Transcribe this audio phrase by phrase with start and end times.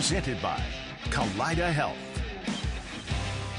[0.00, 0.58] Presented by
[1.10, 1.94] Kaleida Health.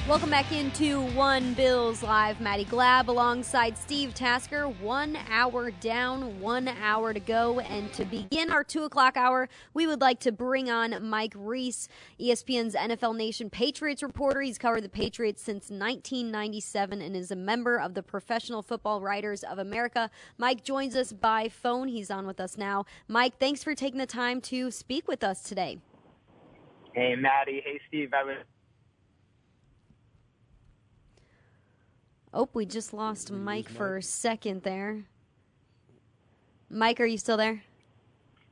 [0.08, 2.42] Welcome back into One Bills Live.
[2.42, 4.67] Maddie Glab alongside Steve Tasker.
[4.67, 7.59] One hour down, one hour to go.
[7.59, 11.88] And to begin our two o'clock hour, we would like to bring on Mike Reiss,
[12.17, 14.42] E ESPN's NFL Nation Patriots reporter.
[14.42, 19.44] He's covered the Patriots since 1997 and is a member of the Professional Football Writers
[19.44, 20.09] of America.
[20.39, 21.88] Mike joins us by phone.
[21.88, 22.86] He's on with us now.
[23.08, 25.78] Mike, thanks for taking the time to speak with us today.
[26.94, 27.61] Hey, Maddie.
[27.64, 28.14] Hey, Steve.
[28.14, 28.38] I was
[32.33, 35.03] Oh, we just lost Mike for a second there.
[36.70, 37.64] Mike, are you still there?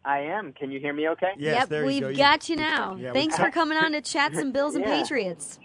[0.04, 0.52] I am.
[0.54, 1.32] Can you hear me okay?
[1.38, 2.14] Yes, yep, there we've go.
[2.14, 2.96] Got you now.
[2.96, 5.02] Yeah, Thanks for coming on to chat some Bills and Yeah.
[5.02, 5.60] Patriots.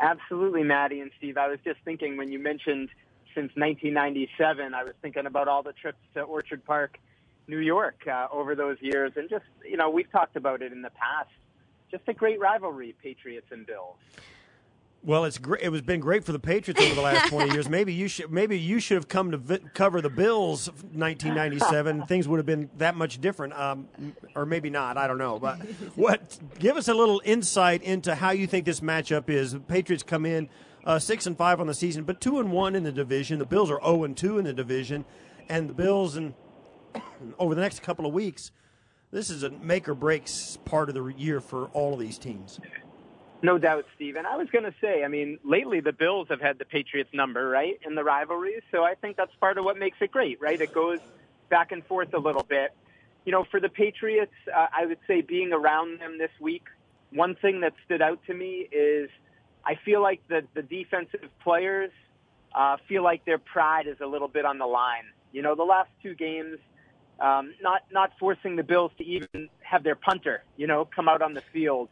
[0.00, 1.36] Absolutely, Maddie and Steve.
[1.36, 2.88] I was just thinking when you mentioned
[3.34, 6.98] since 1997, I was thinking about all the trips to Orchard Park,
[7.46, 9.12] New York uh, over those years.
[9.16, 11.30] And just, you know, we've talked about it in the past.
[11.90, 13.96] Just a great rivalry, Patriots and Bills.
[15.02, 15.62] Well, it's great.
[15.62, 17.70] It was been great for the Patriots over the last twenty years.
[17.70, 18.30] Maybe you should.
[18.30, 22.02] Maybe you should have come to vi- cover the Bills, nineteen ninety seven.
[22.06, 23.88] Things would have been that much different, um,
[24.34, 24.98] or maybe not.
[24.98, 25.38] I don't know.
[25.38, 25.58] But
[25.94, 26.38] what?
[26.58, 29.52] Give us a little insight into how you think this matchup is.
[29.52, 30.50] The Patriots come in
[30.84, 33.38] uh, six and five on the season, but two and one in the division.
[33.38, 35.06] The Bills are zero and two in the division,
[35.48, 36.34] and the Bills and
[37.38, 38.50] over the next couple of weeks,
[39.12, 42.60] this is a make or breaks part of the year for all of these teams.
[43.42, 44.16] No doubt, Steve.
[44.16, 47.10] And I was going to say, I mean, lately the Bills have had the Patriots
[47.12, 48.62] number, right, in the rivalries.
[48.70, 50.60] So I think that's part of what makes it great, right?
[50.60, 50.98] It goes
[51.48, 52.72] back and forth a little bit.
[53.24, 56.64] You know, for the Patriots, uh, I would say being around them this week,
[57.12, 59.08] one thing that stood out to me is
[59.64, 61.90] I feel like the, the defensive players
[62.54, 65.04] uh, feel like their pride is a little bit on the line.
[65.32, 66.58] You know, the last two games,
[67.20, 71.22] um, not not forcing the Bills to even have their punter, you know, come out
[71.22, 71.88] on the field.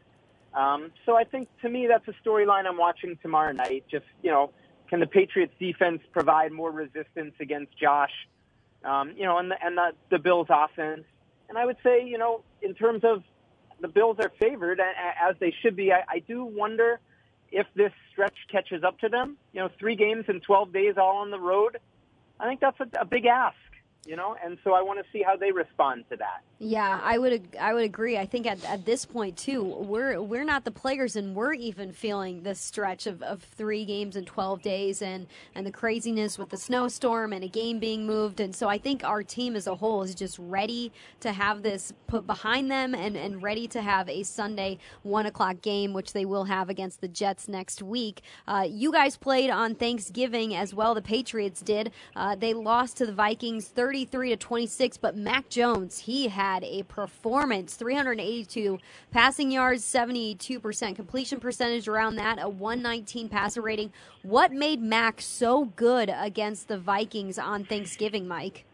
[0.55, 3.85] Um, so I think to me that's a storyline I'm watching tomorrow night.
[3.91, 4.51] Just you know,
[4.89, 8.13] can the Patriots defense provide more resistance against Josh?
[8.85, 11.05] Um, you know, and the, and the, the Bills offense.
[11.49, 13.23] And I would say, you know, in terms of
[13.81, 15.93] the Bills are favored as they should be.
[15.93, 17.01] I, I do wonder
[17.51, 19.37] if this stretch catches up to them.
[19.53, 21.79] You know, three games in 12 days, all on the road.
[22.41, 23.57] I think that's a, a big ask.
[24.07, 26.41] You know, and so I want to see how they respond to that.
[26.61, 28.17] Yeah, I would I would agree.
[28.17, 31.93] I think at, at this point too, we're we're not the players, and we're even
[31.93, 36.49] feeling this stretch of, of three games in twelve days, and and the craziness with
[36.49, 38.41] the snowstorm and a game being moved.
[38.41, 41.93] And so I think our team as a whole is just ready to have this
[42.07, 46.25] put behind them, and and ready to have a Sunday one o'clock game, which they
[46.25, 48.23] will have against the Jets next week.
[48.47, 50.95] Uh, you guys played on Thanksgiving as well.
[50.95, 51.93] The Patriots did.
[52.17, 56.29] Uh, they lost to the Vikings thirty three to twenty six, but Mac Jones he
[56.29, 58.79] had a performance 382
[59.11, 63.93] passing yards 72% completion percentage around that a 119 passer rating
[64.23, 68.65] what made mac so good against the vikings on thanksgiving mike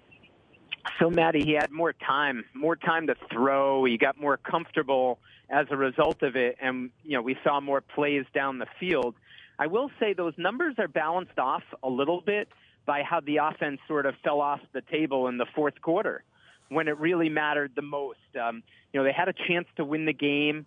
[0.98, 3.84] So, Maddie, he had more time, more time to throw.
[3.84, 5.18] He got more comfortable
[5.48, 9.14] as a result of it, and you know we saw more plays down the field.
[9.58, 12.48] I will say those numbers are balanced off a little bit
[12.86, 16.22] by how the offense sort of fell off the table in the fourth quarter
[16.68, 18.18] when it really mattered the most.
[18.40, 20.66] Um, you know, they had a chance to win the game,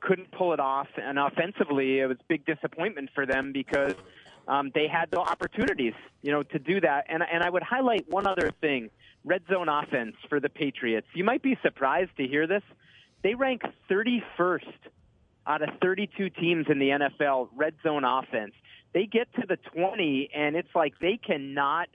[0.00, 3.94] couldn't pull it off, and offensively, it was big disappointment for them because
[4.46, 7.06] um, they had the opportunities, you know, to do that.
[7.08, 8.90] And and I would highlight one other thing:
[9.24, 11.06] red zone offense for the Patriots.
[11.14, 12.62] You might be surprised to hear this.
[13.22, 14.62] They rank 31st
[15.46, 18.52] out of 32 teams in the NFL red zone offense.
[18.94, 21.88] They get to the 20, and it's like they cannot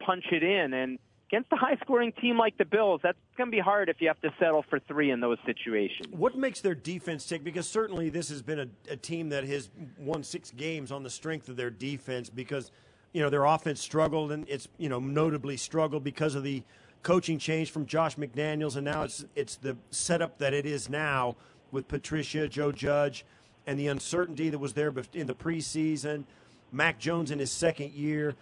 [0.00, 0.72] punch it in.
[0.72, 0.98] And
[1.30, 4.08] against a high scoring team like the Bills, that's going to be hard if you
[4.08, 6.08] have to settle for three in those situations.
[6.10, 7.44] What makes their defense tick?
[7.44, 11.10] Because certainly this has been a, a, team that has won six games on the
[11.10, 12.70] strength of their defense because,
[13.12, 16.62] you know, their offense struggled and it's, you know, notably struggled because of the
[17.02, 21.36] coaching change from Josh McDaniels and now it's it's the setup that it is now
[21.70, 23.24] with Patricia, Joe Judge,
[23.68, 26.24] and the uncertainty that was there in the preseason.
[26.72, 28.34] Mac Jones in his second year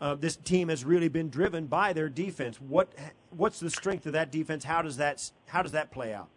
[0.00, 2.60] uh, this team has really been driven by their defense.
[2.60, 2.92] What
[3.30, 4.64] what's the strength of that defense?
[4.64, 6.28] How does that how does that play out?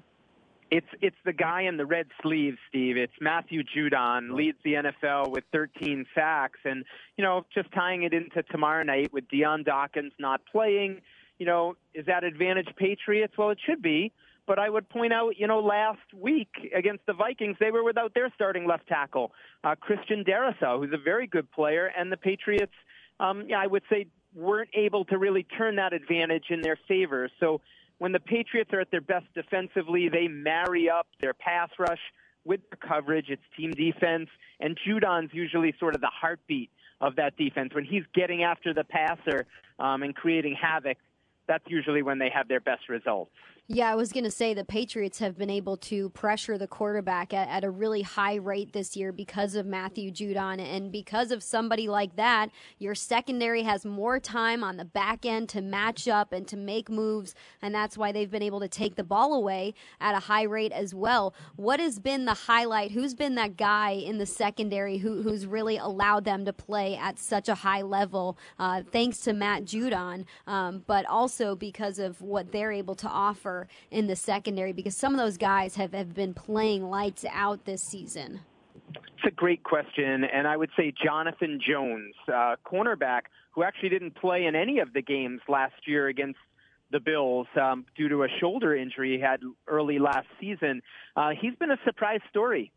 [0.69, 2.97] It's it's the guy in the red sleeves, Steve.
[2.97, 6.85] It's Matthew Judon leads the NFL with 13 sacks, and
[7.17, 11.01] you know just tying it into tomorrow night with Dion Dawkins not playing.
[11.39, 13.33] You know, is that advantage Patriots?
[13.37, 14.11] Well, it should be.
[14.47, 18.13] But I would point out, you know, last week against the Vikings, they were without
[18.13, 19.33] their starting left tackle,
[19.63, 22.73] uh, Christian Darrisaw, who's a very good player, and the Patriots
[23.19, 27.29] um, yeah, I would say weren't able to really turn that advantage in their favor.
[27.39, 27.61] So
[27.97, 31.99] when the Patriots are at their best defensively, they marry up their pass rush
[32.45, 33.25] with their coverage.
[33.29, 34.29] It's team defense,
[34.59, 36.69] and Judon's usually sort of the heartbeat
[37.01, 37.73] of that defense.
[37.73, 39.45] When he's getting after the passer
[39.79, 40.97] um, and creating havoc,
[41.47, 43.31] that's usually when they have their best results.
[43.69, 47.33] Yeah, I was going to say the Patriots have been able to pressure the quarterback
[47.33, 50.61] at, at, a really high rate this year because of Matthew Judon.
[50.61, 52.49] And because of somebody like that,
[52.79, 56.89] your secondary has more time on the back end to match up and to make
[56.89, 57.35] moves.
[57.61, 60.71] And that's why they've been able to take the ball away at a high rate
[60.71, 61.33] as well.
[61.57, 62.91] What has been the highlight?
[62.91, 67.19] Who's been that guy in the secondary who, who's really allowed them to play at
[67.19, 72.53] such a high level, uh, thanks to Matt Judon, um, but also because of what
[72.53, 73.56] they're able to offer?
[73.89, 74.73] In the secondary?
[74.73, 78.41] Because some of those guys have, have been playing lights out this season.
[78.93, 83.21] It's a great question, and I would say Jonathan Jones, uh, cornerback,
[83.51, 86.37] who actually didn't play in any of the games last year against
[86.91, 90.81] the Bills um, due to a shoulder injury he had early last season.
[91.15, 92.71] Uh, he's been a surprise story.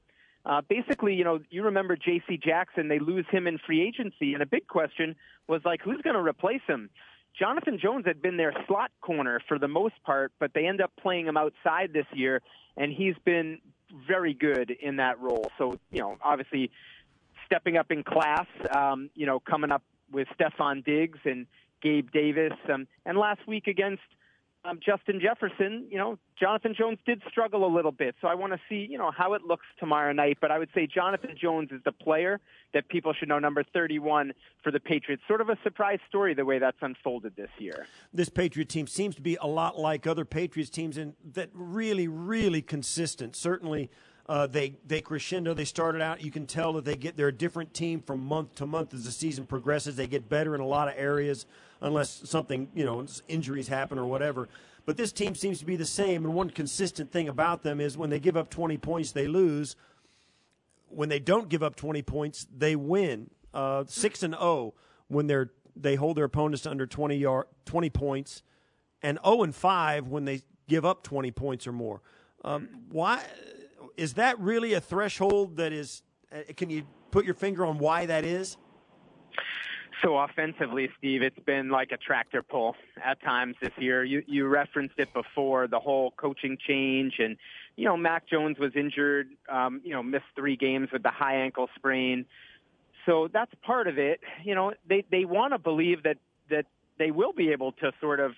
[0.47, 2.39] Uh, basically, you know, you remember J.C.
[2.43, 5.15] Jackson, they lose him in free agency, and a big question
[5.49, 6.89] was like, who's going to replace him?
[7.39, 10.93] Jonathan Jones had been their slot corner for the most part, but they end up
[11.01, 12.43] playing him outside this year,
[12.77, 13.59] and he's been
[14.07, 15.51] very good in that role.
[15.59, 16.71] So, you know, obviously
[17.47, 19.83] stepping up in class, um, you know, coming up
[20.13, 21.47] with Stefon Diggs and
[21.83, 22.53] Gabe Davis.
[22.73, 24.03] Um, and last week against
[24.65, 28.15] um, Justin Jefferson, you know, Jonathan Jones did struggle a little bit.
[28.21, 30.39] So I want to see, you know, how it looks tomorrow night.
[30.41, 32.41] But I would say Jonathan Jones is the player
[32.75, 35.23] that people should know, number 31 for the Patriots.
[35.27, 37.87] Sort of a surprise story the way that's unfolded this year.
[38.13, 42.07] This Patriot team seems to be a lot like other Patriots teams in that really,
[42.09, 43.37] really consistent.
[43.37, 43.91] Certainly.
[44.31, 45.53] Uh, they they crescendo.
[45.55, 46.23] They started out.
[46.23, 49.05] You can tell that they get they're a different team from month to month as
[49.05, 49.97] the season progresses.
[49.97, 51.47] They get better in a lot of areas
[51.81, 54.49] unless something, you know, injuries happen or whatever.
[54.87, 56.25] But this team seems to be the same.
[56.25, 59.75] And one consistent thing about them is when they give up 20 points, they lose.
[60.91, 63.31] When they don't give up 20 points, they win.
[63.53, 64.75] Uh, 6 and 0
[65.09, 68.45] when they're they hold their opponents under 20 yard 20 points
[69.03, 72.01] and 0 and 5 when they give up 20 points or more.
[72.45, 73.25] Um, why
[74.01, 76.03] is that really a threshold that is
[76.33, 78.57] uh, can you put your finger on why that is?
[80.03, 84.03] So offensively, Steve, it's been like a tractor pull at times this year.
[84.03, 87.37] You you referenced it before, the whole coaching change, and
[87.77, 91.37] you know Mac Jones was injured, um, you know missed three games with the high
[91.37, 92.25] ankle sprain.
[93.05, 94.21] So that's part of it.
[94.43, 96.17] You know they they want to believe that
[96.49, 96.65] that
[96.99, 98.33] they will be able to sort of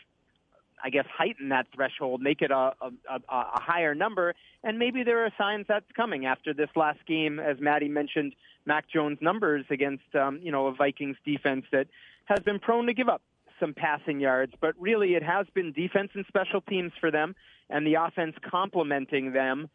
[0.82, 2.90] I guess, heighten that threshold, make it a, a,
[3.28, 4.34] a, higher number.
[4.64, 8.34] And maybe there are signs that's coming after this last game, as Maddie mentioned,
[8.66, 11.86] Mac Jones' numbers against, um, you know, a Vikings defense that
[12.24, 13.22] has been prone to give up
[13.60, 14.52] some passing yards.
[14.60, 17.34] But really, it has been defense and special teams for them,
[17.70, 19.68] and the offense complementing them.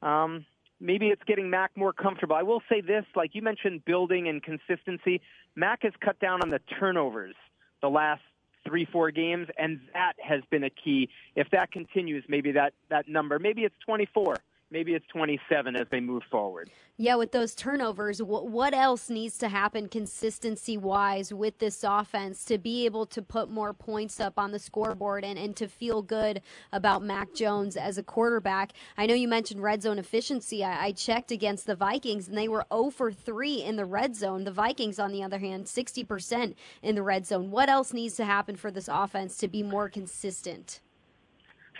[0.00, 0.46] Um,
[0.80, 2.36] maybe it's getting Mac more comfortable.
[2.36, 5.20] I will say this, like you mentioned, building and consistency.
[5.56, 7.34] Mac has cut down on the turnovers
[7.80, 8.22] the last
[8.64, 11.08] three, four games, and that has been a key.
[11.36, 14.36] If that continues, maybe that that number, maybe it's 24,
[14.72, 16.70] maybe it's 27 as they move forward.
[16.96, 22.58] Yeah, with those turnovers, what, else needs to happen consistency wise with this offense to
[22.58, 26.42] be able to put more points up on the scoreboard and, and to feel good
[26.72, 28.72] about Mac Jones as a quarterback?
[28.96, 30.64] I know you mentioned red zone efficiency.
[30.64, 34.14] I, I checked against the Vikings and they were 0 for 3 in the red
[34.14, 34.44] zone.
[34.44, 37.50] The Vikings, on the other hand, 60% in the red zone.
[37.50, 40.80] What else needs to happen for this offense to be more consistent?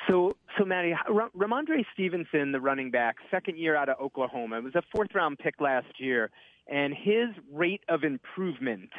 [0.09, 4.83] So, so Maddie, Rhamondre Stevenson, the running back, second year out of Oklahoma, was a
[4.95, 6.31] fourth round pick last year,
[6.67, 8.91] and his rate of improvement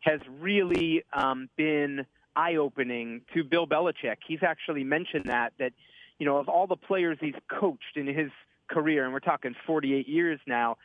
[0.00, 4.16] has really um, been eye opening to Bill Belichick.
[4.26, 5.72] He's actually mentioned that that
[6.18, 8.30] you know of all the players he's coached in his
[8.68, 10.76] career, and we're talking 48 years now,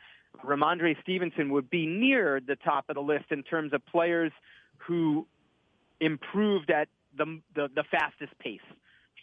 [0.44, 4.32] Rhamondre Stevenson would be near the top of the list in terms of players
[4.78, 5.26] who
[6.00, 8.60] improved at the the, the fastest pace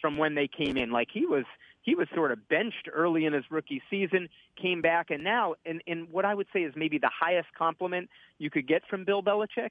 [0.02, 0.90] from when they came in.
[0.90, 1.44] Like he was
[1.80, 4.28] he was sort of benched early in his rookie season,
[4.60, 8.10] came back, and now and, and what I would say is maybe the highest compliment
[8.38, 9.70] you could get from Bill Belichick.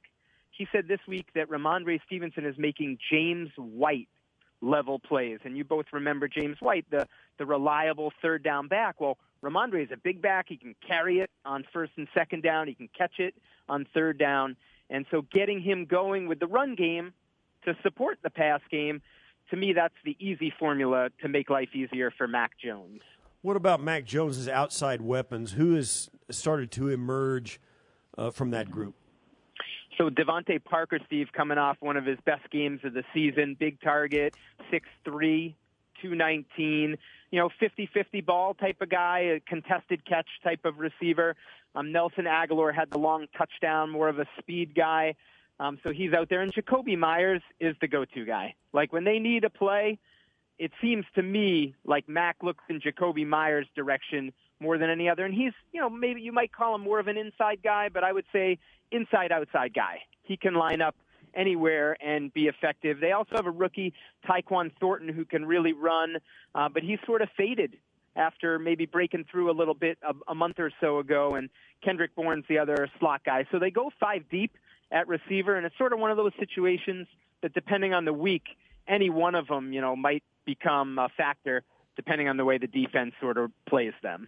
[0.50, 4.10] He said this week that Rhamondre Stevenson is making James White
[4.62, 5.40] level plays.
[5.44, 7.08] And you both remember James White, the
[7.38, 9.00] the reliable third down back.
[9.00, 10.46] Well, Rhamondre is a big back.
[10.50, 12.68] He can carry it on first and second down.
[12.68, 13.36] He can catch it
[13.68, 14.56] on third down.
[14.90, 17.14] And so getting him going with the run game
[17.66, 19.02] to support the pass game
[19.50, 23.02] to me, that's the easy formula to make life easier for Mac Jones.
[23.42, 25.54] What about Mac Jones's outside weapons?
[25.54, 27.60] Who has started to emerge
[28.18, 28.96] uh, from that group?
[29.98, 33.82] So DeVante Parker, Steve, coming off one of his best games of the season, big
[33.82, 34.36] target,
[34.70, 35.56] six three,
[36.02, 36.98] two nineteen.
[37.32, 41.38] You know, 50-50 ball type of guy, a contested catch type of receiver.
[41.76, 45.16] Um, Nelson Agholor had the long touchdown, more of a speed guy.
[45.62, 48.56] Um, so he's out there, and Jakobi Meyers is the go-to guy.
[48.74, 50.00] Like when they need a play,
[50.58, 55.24] it seems to me like Mac looks in Jakobi Meyers' direction more than any other.
[55.24, 58.04] And he's, you know, maybe you might call him more of an inside guy, but
[58.04, 58.58] I would say
[58.92, 60.00] inside outside guy.
[60.24, 60.96] He can line up
[61.36, 63.00] anywhere and be effective.
[63.00, 63.94] They also have a rookie,
[64.28, 66.16] Tyquan Thornton, who can really run,
[66.56, 67.78] uh, but he's sort of faded
[68.16, 71.36] after maybe breaking through a little bit a, a month or so ago.
[71.36, 71.52] And
[71.84, 73.46] Kendrick Bourne's the other slot guy.
[73.52, 74.54] So they go five deep
[74.92, 77.08] at receiver, and it's sort of one of those situations
[77.42, 78.44] that, depending on the week,
[78.88, 81.64] any one of them, you know, might become a factor
[81.96, 84.28] depending on the way the defense sort of plays them.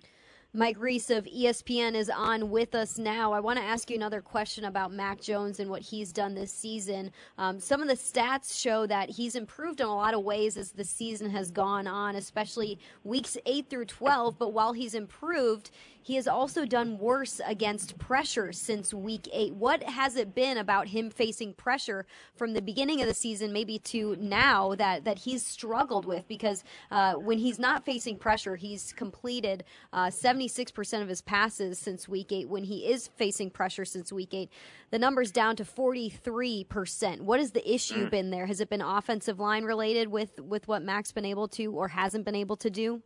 [0.55, 3.33] Mike Reiss of ESPN is on with us now.
[3.33, 6.51] I want to ask you another question about Mac Jones and what he's done this
[6.51, 7.11] season.
[7.39, 10.71] Um, some of the stats show that he's improved in a lot of ways as
[10.71, 14.37] the season has gone on, especially weeks 8 through 12.
[14.37, 15.71] But while he's improved,
[16.03, 19.53] he has also done worse against pressure since week eight.
[19.53, 22.05] What has it been about him facing pressure
[22.35, 26.27] from the beginning of the season, maybe to now, that, that he's struggled with?
[26.27, 32.09] Because uh, when he's not facing pressure, he's completed uh, 76% of his passes since
[32.09, 32.49] week eight.
[32.49, 34.49] When he is facing pressure since week eight,
[34.91, 37.21] the number's down to 43%.
[37.21, 38.11] What has the issue mm.
[38.11, 38.45] been there?
[38.45, 42.25] Has it been offensive line related with, with what Mac's been able to or hasn't
[42.25, 43.01] been able to do?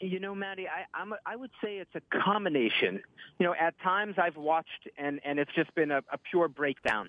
[0.00, 3.02] You know, Maddie, I, I'm a, I would say it's a combination.
[3.38, 7.08] You know, at times I've watched and and it's just been a, a pure breakdown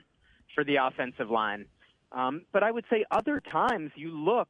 [0.55, 1.65] for the offensive line.
[2.12, 4.48] Um, but I would say other times you look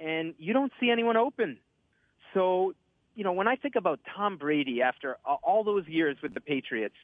[0.00, 1.58] and you don't see anyone open.
[2.34, 2.74] So,
[3.14, 6.96] you know, when I think about Tom Brady after all those years with the Patriots,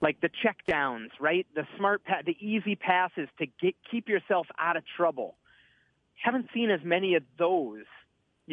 [0.00, 1.46] like the check downs, right?
[1.54, 5.36] The smart, pa- the easy passes to get, keep yourself out of trouble.
[6.14, 7.84] Haven't seen as many of those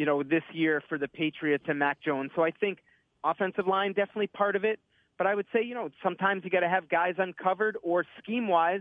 [0.00, 2.30] you know, this year for the Patriots and Mac Jones.
[2.34, 2.78] So I think
[3.22, 4.80] offensive line definitely part of it.
[5.18, 8.48] But I would say, you know, sometimes you got to have guys uncovered or scheme
[8.48, 8.80] wise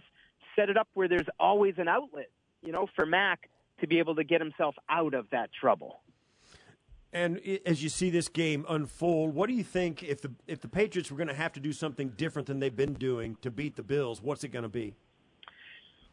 [0.56, 2.30] set it up where there's always an outlet,
[2.64, 3.50] you know, for Mac
[3.82, 6.00] to be able to get himself out of that trouble.
[7.12, 10.70] And as you see this game unfold, what do you think if the if the
[10.70, 13.76] Patriots were going to have to do something different than they've been doing to beat
[13.76, 14.22] the Bills?
[14.22, 14.96] What's it going to be?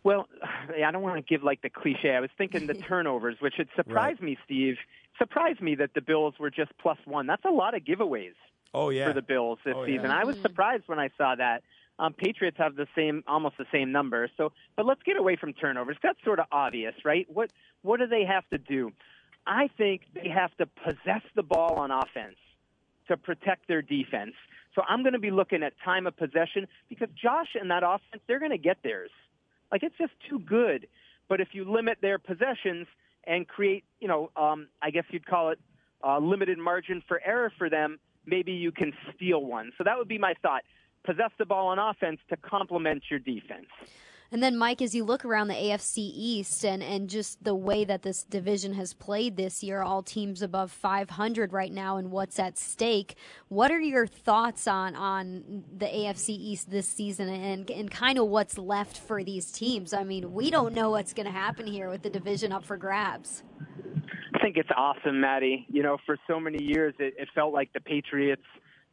[0.07, 0.29] Well,
[0.87, 2.15] I don't want to give like the cliche.
[2.15, 4.31] I was thinking the turnovers, which had surprised right.
[4.31, 4.77] me, Steve.
[5.19, 7.27] Surprised me that the Bills were just plus one.
[7.27, 8.35] That's a lot of giveaways.
[8.73, 9.09] Oh yeah.
[9.09, 10.21] For the Bills this oh, season, yeah.
[10.21, 11.63] I was surprised when I saw that.
[11.99, 14.29] Um, Patriots have the same, almost the same number.
[14.37, 15.97] So, but let's get away from turnovers.
[16.03, 17.27] That's sort of obvious, right?
[17.33, 17.51] What
[17.83, 18.93] what do they have to do?
[19.47, 22.37] I think they have to possess the ball on offense
[23.09, 24.35] to protect their defense.
[24.75, 28.23] So I'm going to be looking at time of possession because Josh and that offense,
[28.27, 29.11] they're going to get theirs.
[29.71, 30.87] Like it's just too good.
[31.29, 32.87] But if you limit their possessions
[33.25, 35.59] and create, you know, um, I guess you'd call it
[36.07, 39.73] uh, limited margin for error for them, maybe you can steal one.
[39.77, 40.63] So that would be my thought.
[41.05, 43.67] Possess the ball on offense to complement your defense.
[44.33, 47.85] And then, Mike, as you look around the AFC East and, and just the way
[47.85, 52.39] that this division has played this year, all teams above 500 right now, and what's
[52.39, 53.17] at stake,
[53.49, 58.27] what are your thoughts on, on the AFC East this season and, and kind of
[58.27, 59.93] what's left for these teams?
[59.93, 62.77] I mean, we don't know what's going to happen here with the division up for
[62.77, 63.45] grabs.
[64.35, 65.67] I think it's awesome, Maddie.
[65.69, 68.43] You know, for so many years, it, it felt like the Patriots,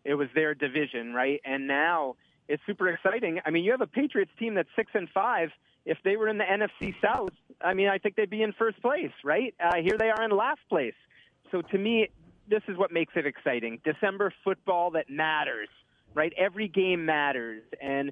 [0.05, 1.41] it was their division, right?
[1.43, 2.15] And now
[2.47, 3.39] it's super exciting.
[3.45, 5.49] I mean, you have a Patriots team that's six and five.
[5.85, 7.31] If they were in the NFC South,
[7.61, 9.53] I mean, I think they'd be in first place, right?
[9.59, 10.93] Uh, here they are in last place.
[11.51, 12.09] So to me,
[12.49, 13.79] this is what makes it exciting.
[13.83, 15.69] December football that matters,
[16.13, 16.33] right?
[16.37, 18.11] Every game matters, and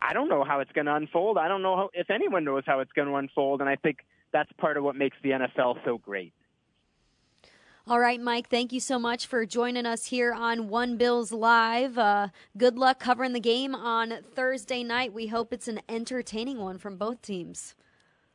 [0.00, 1.38] I don't know how it's going to unfold.
[1.38, 3.98] I don't know how, if anyone knows how it's going to unfold, and I think
[4.32, 6.32] that's part of what makes the NFL so great.
[7.88, 11.96] All right, Mike, thank you so much for joining us here on One Bills Live.
[11.96, 15.12] Uh, good luck covering the game on Thursday night.
[15.12, 17.76] We hope it's an entertaining one from both teams.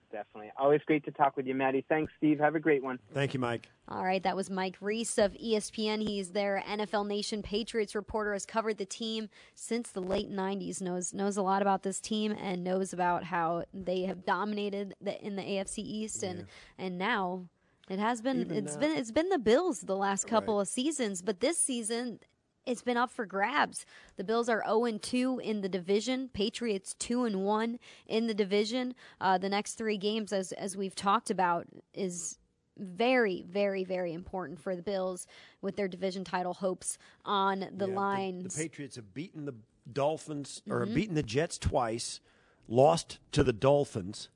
[0.09, 0.53] Definitely.
[0.57, 1.83] Always great to talk with you, Maddie.
[1.89, 2.39] Thanks, Steve.
[2.39, 2.97] Have a great one.
[3.13, 3.67] Thank you, Mike.
[3.89, 6.01] All right, that was Mike Reiss of ESPN.
[6.01, 8.31] He's their NFL Nation Patriots reporter.
[8.31, 10.81] Has covered the team since the late '90s.
[10.81, 15.21] knows knows a lot about this team and knows about how they have dominated the,
[15.21, 16.45] in the AFC East and yeah.
[16.85, 17.47] and now
[17.91, 18.41] it has been.
[18.41, 18.91] Even it's been.
[18.91, 20.61] It's been the Bills the last couple right.
[20.61, 22.19] of seasons, but this season
[22.65, 23.85] it's been up for grabs.
[24.17, 26.29] The Bills are 0 2 in the division.
[26.29, 28.93] Patriots 2 and 1 in the division.
[29.19, 32.37] Uh, the next three games, as as we've talked about, is
[32.77, 35.27] very, very, very important for the Bills
[35.61, 38.55] with their division title hopes on the yeah, lines.
[38.55, 39.55] The, the, Patriots have beaten the
[39.91, 40.93] Dolphins or mm-hmm.
[40.93, 42.21] beaten the Jets twice,
[42.67, 44.29] lost to the Dolphins.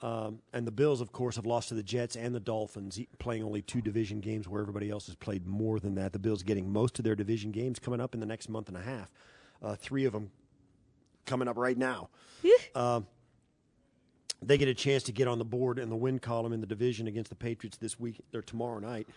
[0.00, 3.42] Um, and the Bills, of course, have lost to the Jets and the Dolphins, playing
[3.42, 6.12] only two division games where everybody else has played more than that.
[6.12, 8.76] The Bills getting most of their division games coming up in the next month and
[8.76, 9.10] a half.
[9.60, 10.30] Uh, three of them
[11.26, 12.10] coming up right now.
[12.76, 13.00] uh,
[14.40, 16.66] they get a chance to get on the board in the win column in the
[16.66, 19.08] division against the Patriots this week or tomorrow night.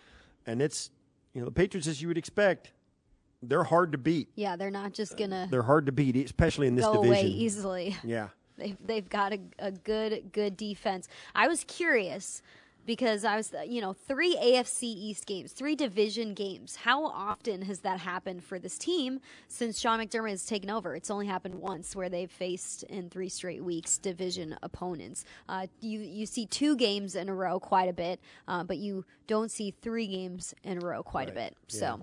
[0.46, 0.90] And it's,
[1.32, 2.72] you know, the Patriots, as you would expect,
[3.40, 4.28] they're hard to beat.
[4.34, 5.46] Yeah, they're not just going to.
[5.48, 7.26] They're hard to beat, especially in this go division.
[7.26, 7.96] away easily.
[8.02, 8.28] Yeah.
[8.62, 11.08] They've they've got a, a good good defense.
[11.34, 12.42] I was curious
[12.86, 16.76] because I was you know three AFC East games, three division games.
[16.76, 20.94] How often has that happened for this team since Sean McDermott has taken over?
[20.94, 25.24] It's only happened once where they've faced in three straight weeks division opponents.
[25.48, 29.04] Uh, you you see two games in a row quite a bit, uh, but you
[29.26, 31.36] don't see three games in a row quite right.
[31.36, 31.56] a bit.
[31.68, 31.86] So.
[31.86, 31.96] Yeah.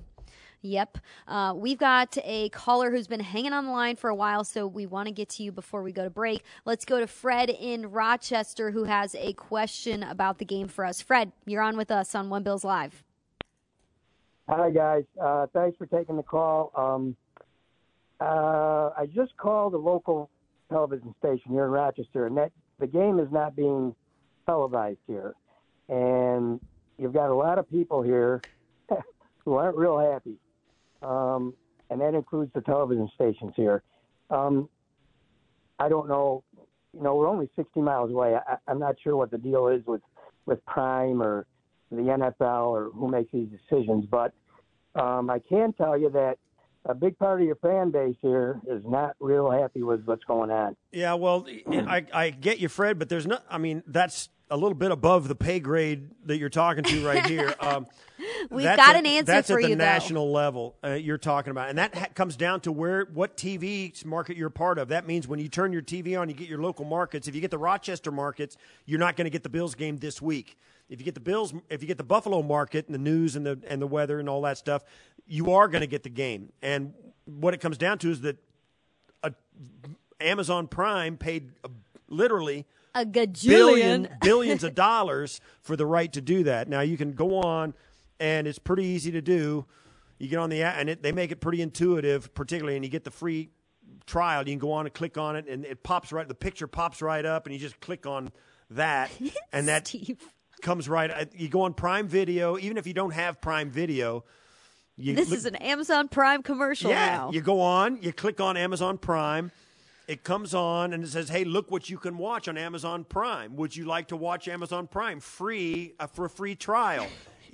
[0.61, 0.97] Yep.
[1.27, 4.67] Uh, we've got a caller who's been hanging on the line for a while, so
[4.67, 6.43] we want to get to you before we go to break.
[6.65, 11.01] Let's go to Fred in Rochester who has a question about the game for us.
[11.01, 13.03] Fred, you're on with us on One Bills Live.
[14.49, 15.03] Hi, guys.
[15.21, 16.71] Uh, thanks for taking the call.
[16.75, 17.15] Um,
[18.19, 20.29] uh, I just called a local
[20.69, 23.95] television station here in Rochester, and that the game is not being
[24.45, 25.35] televised here.
[25.87, 26.59] And
[26.97, 28.41] you've got a lot of people here
[29.45, 30.37] who aren't real happy
[31.01, 31.53] um,
[31.89, 33.83] and that includes the television stations here.
[34.29, 34.69] Um,
[35.79, 36.43] I don't know.
[36.93, 38.35] You know, we're only 60 miles away.
[38.35, 40.01] I, I'm not sure what the deal is with
[40.45, 41.45] with Prime or
[41.91, 44.33] the NFL or who makes these decisions, but
[44.95, 46.37] um, I can tell you that
[46.85, 50.49] a big part of your fan base here is not real happy with what's going
[50.51, 50.75] on.
[50.91, 53.43] Yeah, well, I, I get you, Fred, but there's not.
[53.49, 57.25] I mean, that's a little bit above the pay grade that you're talking to right
[57.25, 57.53] here.
[57.69, 57.87] Um,
[58.49, 61.77] We've got an answer that's for at the national level uh, you're talking about, and
[61.77, 64.89] that ha- comes down to where what TV market you're part of.
[64.89, 67.27] That means when you turn your TV on, you get your local markets.
[67.27, 70.21] If you get the Rochester markets, you're not going to get the Bills game this
[70.21, 70.57] week.
[70.89, 73.45] If you get the Bills, if you get the Buffalo market and the news and
[73.45, 74.83] the and the weather and all that stuff,
[75.27, 76.51] you are going to get the game.
[76.61, 76.93] And
[77.25, 78.37] what it comes down to is that
[79.23, 79.33] a,
[80.19, 81.69] Amazon Prime paid uh,
[82.07, 86.67] literally a gajillion billion, billions of dollars for the right to do that.
[86.67, 87.75] Now you can go on
[88.19, 89.65] and it's pretty easy to do.
[90.17, 92.91] You get on the app, and it, they make it pretty intuitive, particularly, and you
[92.91, 93.51] get the free
[94.05, 94.41] trial.
[94.41, 96.27] You can go on and click on it, and it pops right.
[96.27, 98.31] The picture pops right up, and you just click on
[98.71, 99.11] that,
[99.53, 100.21] and that Steve.
[100.61, 101.09] Comes right.
[101.09, 104.23] Uh, you go on Prime Video, even if you don't have Prime Video.
[104.97, 106.91] You this look, is an Amazon Prime commercial.
[106.91, 107.31] Yeah, now.
[107.31, 109.51] you go on, you click on Amazon Prime.
[110.07, 113.55] It comes on and it says, "Hey, look what you can watch on Amazon Prime.
[113.55, 117.07] Would you like to watch Amazon Prime free uh, for a free trial?"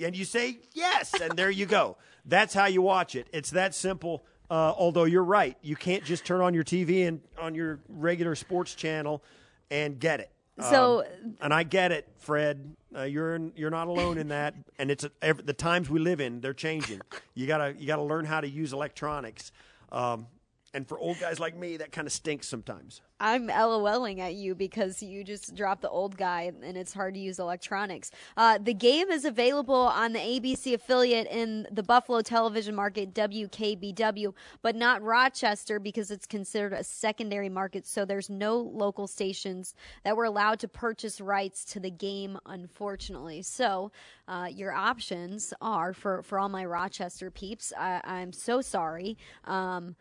[0.03, 1.97] and you say yes, and there you go.
[2.25, 3.27] That's how you watch it.
[3.31, 4.25] It's that simple.
[4.49, 8.35] Uh, although you're right, you can't just turn on your TV and on your regular
[8.35, 9.23] sports channel
[9.71, 10.31] and get it.
[10.59, 12.75] So, um, and I get it, Fred.
[12.95, 16.21] Uh, you're you're not alone in that, and it's a, every, the times we live
[16.21, 16.39] in.
[16.39, 17.01] They're changing.
[17.33, 19.51] You gotta you gotta learn how to use electronics.
[19.91, 20.27] Um,
[20.75, 23.01] And for old guys like me, that kind of stinks sometimes.
[23.17, 27.19] I'm LOLing at you because you just dropped the old guy and it's hard to
[27.21, 28.11] use electronics.
[28.35, 34.33] Uh, the game is available on the ABC affiliate in the Buffalo television market, WKBW,
[34.61, 37.87] but not Rochester because it's considered a secondary market.
[37.87, 43.43] So there's no local stations that were allowed to purchase rights to the game, unfortunately.
[43.43, 43.93] So
[44.27, 47.71] uh, your options are for, for all my Rochester peeps.
[47.79, 49.17] I, I'm so sorry.
[49.45, 49.95] Um,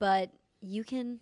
[0.00, 1.20] but you can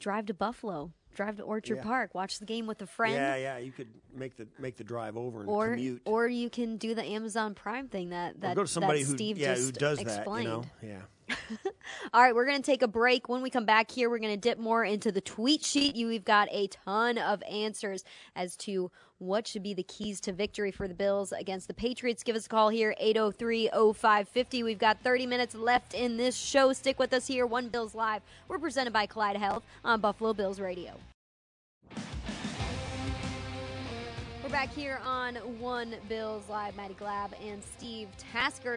[0.00, 1.82] drive to Buffalo, drive to Orchard Yeah.
[1.84, 3.14] Park, watch the game with a friend.
[3.14, 3.58] Yeah, yeah.
[3.58, 6.02] You could make the make the drive over and Or, commute.
[6.04, 9.08] or you can do the Amazon Prime thing that Or that, go to somebody that
[9.10, 10.48] who Steve yeah just who does explained.
[10.48, 10.52] that.
[10.82, 11.02] You know, yeah.
[12.12, 13.28] All right, we're going to take a break.
[13.28, 15.96] When we come back here, we're going to dip more into the tweet sheet.
[15.96, 18.04] You, we've got a ton of answers
[18.36, 22.22] as to what should be the keys to victory for the Bills against the Patriots.
[22.22, 24.62] Give us a call here, 803 0550.
[24.62, 26.72] We've got 30 minutes left in this show.
[26.72, 28.22] Stick with us here, One Bills Live.
[28.48, 30.92] We're presented by Kaleida Health on Buffalo Bills Radio.
[34.42, 36.76] We're back here on One Bills Live.
[36.76, 38.76] Maddie Glab and Steve Tasker.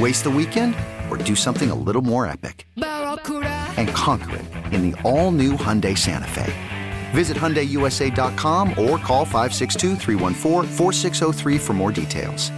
[0.00, 0.74] Waste the weekend
[1.10, 2.66] or do something a little more epic?
[2.76, 6.50] And conquer it in the all new Hyundai Santa Fe.
[7.10, 12.48] Visit HyundaiUSA.com or call 562-314-4603 for more details.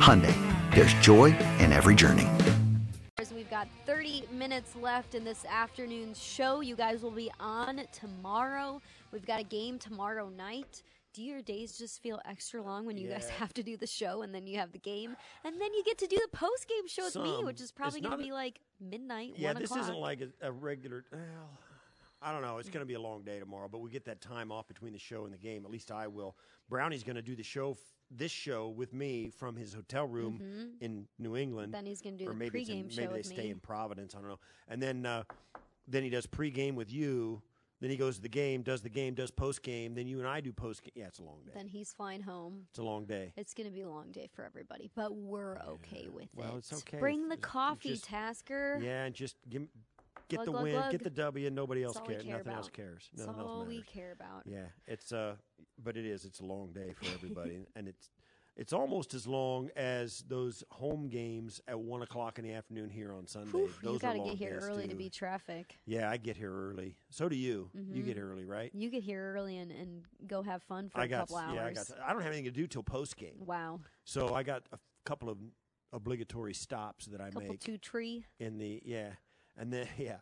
[0.00, 0.34] Hyundai,
[0.74, 2.28] there's joy in every journey.
[3.34, 6.60] We've got 30 minutes left in this afternoon's show.
[6.60, 8.82] You guys will be on tomorrow.
[9.12, 10.82] We've got a game tomorrow night.
[11.12, 14.22] Do your days just feel extra long when you guys have to do the show
[14.22, 15.14] and then you have the game?
[15.44, 18.00] And then you get to do the post game show with me, which is probably
[18.00, 19.82] going to be like midnight, Yeah, 1 this o'clock.
[19.84, 21.04] isn't like a, a regular.
[21.12, 21.20] Well,
[22.22, 22.58] I don't know.
[22.58, 24.92] It's going to be a long day tomorrow, but we get that time off between
[24.94, 25.64] the show and the game.
[25.66, 26.34] At least I will.
[26.70, 27.78] Brownie's going to do the show, f-
[28.10, 30.40] this show with me from his hotel room
[30.80, 31.74] in New England.
[31.74, 33.50] Then he's gonna do or the maybe in- pregame show Maybe they stay me.
[33.50, 34.14] in Providence.
[34.14, 34.38] I don't know.
[34.68, 35.24] And then uh,
[35.88, 37.42] then he does pregame with you.
[37.82, 39.94] Then he goes to the game, does the game, does post game.
[39.94, 40.92] Then you and I do post game.
[40.94, 41.50] Yeah, it's a long day.
[41.52, 42.62] Then he's flying home.
[42.70, 43.32] It's a long day.
[43.36, 46.48] It's going to be a long day for everybody, but we're okay with Well, it.
[46.50, 46.98] Well, it's okay.
[47.00, 48.78] Bring the coffee, just- Tasker.
[48.80, 49.62] Yeah, and just give,
[50.28, 50.90] get Glug, the glug, win, glug.
[50.92, 51.46] get the W.
[51.48, 52.22] And nobody else we cares.
[52.22, 53.10] care Nothing else cares.
[53.16, 53.90] That's Nothing else all we matters.
[53.92, 54.42] care about.
[54.46, 55.34] Yeah, it's uh,
[55.82, 56.24] but it is.
[56.24, 58.10] It's a long day for everybody, and it's
[58.56, 63.12] it's almost as long as those home games at one o'clock in the afternoon here
[63.12, 63.50] on Sunday.
[63.50, 64.96] Whew, those you got to get here early to too.
[64.96, 65.78] beat traffic.
[65.86, 66.96] Yeah, I get here early.
[67.10, 67.70] So do you.
[67.74, 68.06] You Mhm.
[68.06, 68.70] get here early, right?
[68.74, 71.18] You get here early and, and go have fun for I a got.
[71.20, 71.54] couple hours.
[71.54, 71.86] Yeah, I got.
[72.04, 73.80] I don't have anything to do till post game, Wow.
[74.04, 75.38] so I got a couple of
[75.92, 78.24] obligatory stops that I couple make two tree.
[78.38, 79.12] in the yeah,
[79.56, 80.18] and then yeah,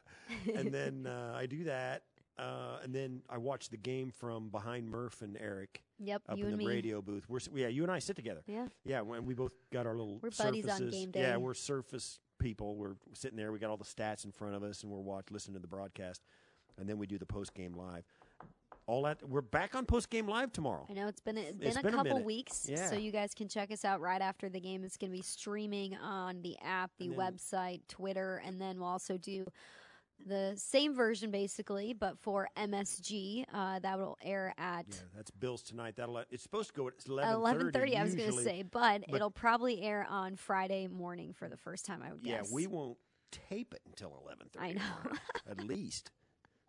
[0.54, 2.02] and then uh, I do that,
[2.40, 6.46] uh, and then I watched the game from behind Murph and Eric Yep, up you
[6.46, 6.70] in and the me.
[6.70, 7.28] radio booth.
[7.28, 8.40] We're yeah, you and I sit together.
[8.46, 8.66] Yeah.
[8.84, 10.94] Yeah, when we both got our little We're buddies on surfaces.
[10.94, 12.74] game Yeah, we're surface people.
[12.76, 13.52] We're sitting there.
[13.52, 15.66] We got all the stats in front of us, and we're watch listening to the
[15.68, 16.22] broadcast,
[16.78, 18.04] and then we do the post game live.
[18.86, 19.22] all that.
[19.28, 20.86] We're back on post game live tomorrow.
[20.88, 22.24] I know it's been a, been It's a been a couple minute.
[22.26, 22.88] weeks, Yeah.
[22.88, 24.82] so you guys can check us out right after the game.
[24.84, 29.16] It's going to be streaming on the app, the website, Twitter, and then we'll also
[29.18, 29.46] do
[30.26, 33.44] the same version basically, but for MSG.
[33.52, 35.94] Uh, that will air at Yeah, that's Bills tonight.
[35.96, 37.96] That'll it's supposed to go at eleven thirty.
[37.96, 41.56] I was going to say, but, but- it'll probably air on Friday morning for the
[41.56, 42.02] first time.
[42.02, 42.48] I would Yeah, guess.
[42.50, 42.98] Yeah, we won't
[43.30, 44.66] tape it until eleven thirty.
[44.66, 45.12] I know.
[45.50, 46.10] at least.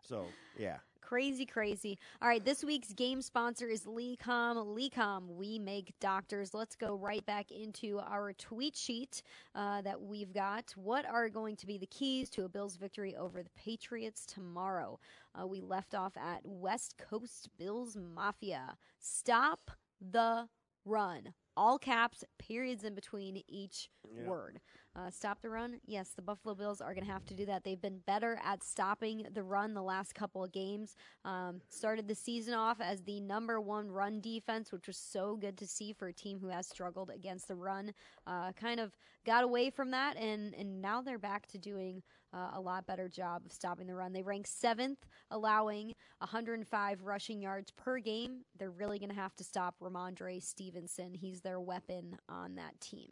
[0.03, 0.25] So
[0.57, 0.77] yeah,
[1.11, 1.97] Crazy, crazy.
[2.21, 4.55] All right, this week's game sponsor is Lecom.
[4.65, 6.53] Lecom, we make doctors.
[6.53, 9.21] Let's go right back into our tweet sheet
[9.53, 10.71] uh, that we've got.
[10.77, 15.01] What are going to be the keys to a Bills victory over the Patriots tomorrow?
[15.37, 18.77] Uh, we left off at West Coast Bills Mafia.
[18.97, 19.69] Stop
[19.99, 20.47] the
[20.85, 21.33] run.
[21.57, 24.29] All caps, periods in between each Yeah.
[24.29, 24.61] word.
[24.93, 25.79] Uh, stop the run.
[25.85, 27.63] Yes, the Buffalo Bills are going to have to do that.
[27.63, 30.95] They've been better at stopping the run the last couple of games.
[31.23, 35.57] Um, started the season off as the number one run defense, which was so good
[35.59, 37.93] to see for a team who has struggled against the run.
[38.27, 38.91] Uh, kind of
[39.25, 43.07] got away from that, and, and now they're back to doing uh, a lot better
[43.07, 44.11] job of stopping the run.
[44.11, 48.41] They rank seventh, allowing 105 rushing yards per game.
[48.57, 51.13] They're really going to have to stop Rhamondre Stevenson.
[51.13, 53.09] He's their weapon on that team.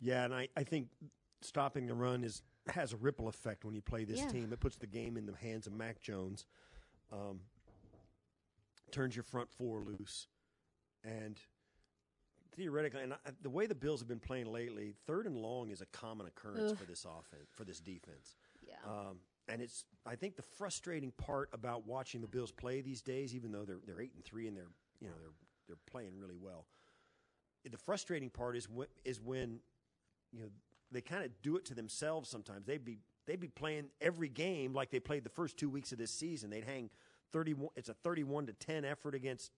[0.00, 0.88] Yeah, and I, I think
[1.40, 4.28] stopping the run is has a ripple effect when you play this Yeah.
[4.28, 4.52] team.
[4.52, 6.44] It puts the game in the hands of Mac Jones,
[7.10, 7.40] um,
[8.90, 10.28] turns your front four loose,
[11.02, 11.40] and
[12.54, 15.80] theoretically, and I, the way the Bills have been playing lately, third and long is
[15.80, 16.78] a common occurrence Ugh.
[16.78, 18.36] for this offense for this defense.
[18.66, 18.74] Yeah.
[18.86, 23.34] Um, and it's I think the frustrating part about watching the Bills play these days,
[23.34, 25.32] even though they're they're eight and three and they're you know they're
[25.66, 26.66] they're playing really well.
[27.70, 29.60] The frustrating part is when, is when
[30.32, 30.48] you know
[30.90, 32.28] they kind of do it to themselves.
[32.28, 35.92] Sometimes they'd be they'd be playing every game like they played the first two weeks
[35.92, 36.50] of this season.
[36.50, 36.90] They'd hang
[37.32, 37.70] thirty one.
[37.76, 39.52] It's a thirty one to ten effort against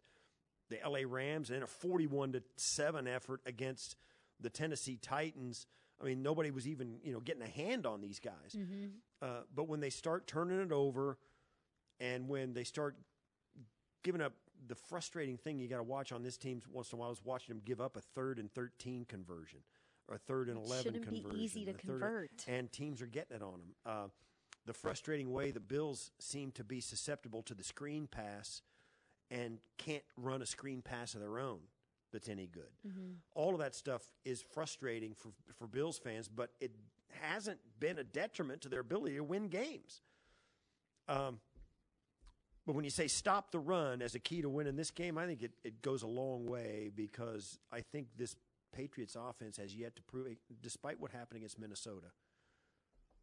[0.68, 1.04] the L.A.
[1.04, 3.96] Rams and a forty one to seven effort against
[4.40, 5.66] the Tennessee Titans.
[6.00, 8.56] I mean, nobody was even you know getting a hand on these guys.
[9.22, 11.18] Uh, but when they start turning it over,
[12.00, 12.96] and when they start
[14.02, 14.33] giving up,
[14.66, 17.20] the frustrating thing you got to watch on this team once in a while is
[17.24, 19.61] watching them give up a third and thirteen conversion
[20.11, 21.40] or a third and It eleven shouldn't be conversion.
[21.40, 22.44] easy to convert.
[22.49, 23.75] and teams are getting it on them.
[23.87, 24.09] Uh,
[24.66, 28.61] the frustrating way the Bills seem to be susceptible to the screen pass
[29.31, 31.61] and can't run a screen pass of their own
[32.12, 32.68] that's any good.
[33.35, 36.73] All of that stuff is frustrating for for Bills fans, but it
[37.23, 40.03] hasn't been a detriment to their ability to win games.
[41.09, 41.38] Um,
[42.66, 45.27] but when you say stop the run as a key to winning this game, I
[45.27, 48.37] think it, it goes a long way because I think this
[48.72, 52.09] Patriots offense has yet to prove, despite what happened against Minnesota,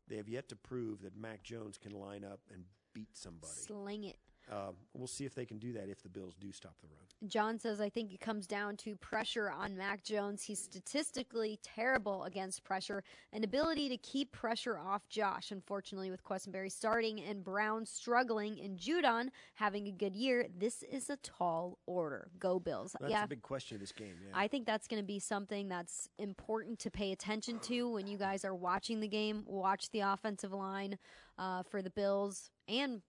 [0.08, 3.54] they have yet to prove that Mac Jones can line up and beat somebody.
[3.54, 4.18] Sling it.
[4.52, 7.30] Um, we'll see if they can do that if the Bills do stop the run.
[7.30, 10.44] John says, I think it comes down to pressure on Mac Jones.
[10.44, 15.52] He's statistically terrible against pressure and ability to keep pressure off Josh.
[15.52, 21.10] Unfortunately, with Quessenberry starting and Brown struggling and Judon having a good year, this is
[21.10, 22.30] a tall order.
[22.40, 22.96] Go Bills.
[23.00, 23.24] That's yeah.
[23.24, 24.16] a big question of this game.
[24.24, 24.32] Yeah.
[24.34, 28.18] I think that's going to be something that's important to pay attention to when you
[28.18, 29.44] guys are watching the game.
[29.46, 30.98] Watch the offensive line
[31.38, 33.02] uh, for the Bills and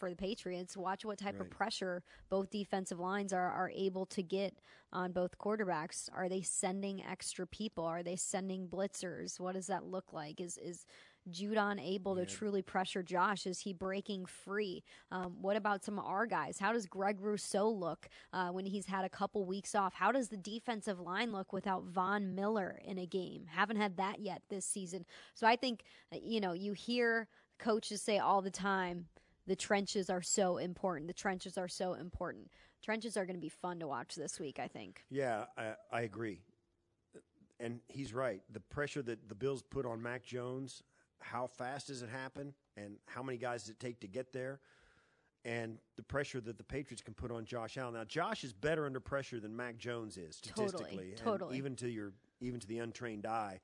[0.00, 0.76] for the Patriots.
[0.76, 4.54] Watch what type of pressure both defensive lines are, are able to get
[4.92, 6.08] on both quarterbacks.
[6.12, 7.84] Are they sending extra people?
[7.84, 9.38] Are they sending blitzers?
[9.38, 10.40] What does that look like?
[10.40, 10.86] Is is
[11.30, 13.46] Judon able to truly pressure Josh?
[13.46, 14.82] Is he breaking free?
[15.12, 16.58] Um, what about some of our guys?
[16.58, 19.92] How does Greg Rousseau look uh, when he's had a couple weeks off?
[19.92, 23.44] How does the defensive line look without Von Miller in a game?
[23.48, 25.04] Haven't had that yet this season.
[25.34, 25.82] So I think,
[26.12, 29.06] uh, you know, you hear coaches say all the time,
[29.46, 31.06] the trenches are so important.
[31.06, 32.50] The trenches are so important.
[32.82, 35.04] Trenches are going to be fun to watch this week, I think.
[35.10, 36.40] Yeah, I, I agree.
[37.58, 38.42] And he's right.
[38.52, 40.82] The pressure that the Bills put on Mac Jones,
[41.20, 42.54] how fast does it happen?
[42.76, 44.60] And how many guys does it take to get there?
[45.44, 47.94] And the pressure that the Patriots can put on Josh Allen.
[47.94, 51.10] Now, Josh is better under pressure than Mac Jones is statistically.
[51.10, 51.56] And totally.
[51.56, 53.60] even to your even to the untrained eye,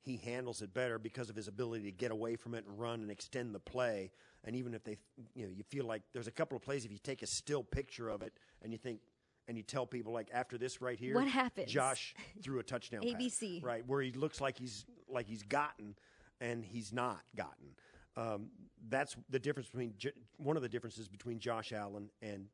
[0.00, 3.00] he handles it better because of his ability to get away from it and run
[3.00, 4.10] and extend the play.
[4.44, 4.98] And even if they,
[5.34, 7.62] you know, you feel like there's a couple of plays if you take a still
[7.62, 9.00] picture of it and you think,
[9.48, 11.70] and you tell people like after this right here, What happens?
[11.70, 13.02] Josh threw a touchdown.
[13.02, 13.62] pass, ABC.
[13.62, 15.94] right where he looks like he's like he's gotten,
[16.40, 17.68] and he's not gotten.
[18.16, 18.46] Um,
[18.88, 19.94] that's the difference between
[20.36, 22.46] one of the differences between Josh Allen and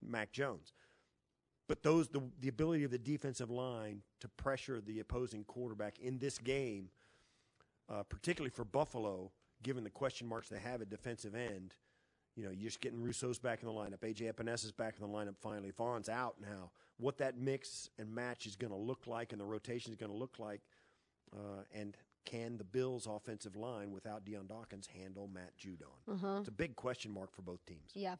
[0.00, 0.72] Mac Jones.
[1.68, 6.18] But those the the ability of the defensive line to pressure the opposing quarterback in
[6.18, 6.88] this game,
[7.88, 9.30] uh, particularly for Buffalo,
[9.62, 11.74] given the question marks they have at defensive end,
[12.34, 13.98] You know, you're just getting Rousseau's back in the lineup.
[14.00, 15.70] AJ Epenesa is back in the lineup finally.
[15.70, 16.70] Von's out now.
[16.98, 20.12] What that mix and match is going to look like and the rotation is going
[20.12, 20.62] to look like,
[21.34, 26.38] uh, and can the Bills' offensive line without Dion Dawkins handle Matt Judon?
[26.38, 27.90] It's a big question mark for both teams.
[27.94, 28.14] Yeah.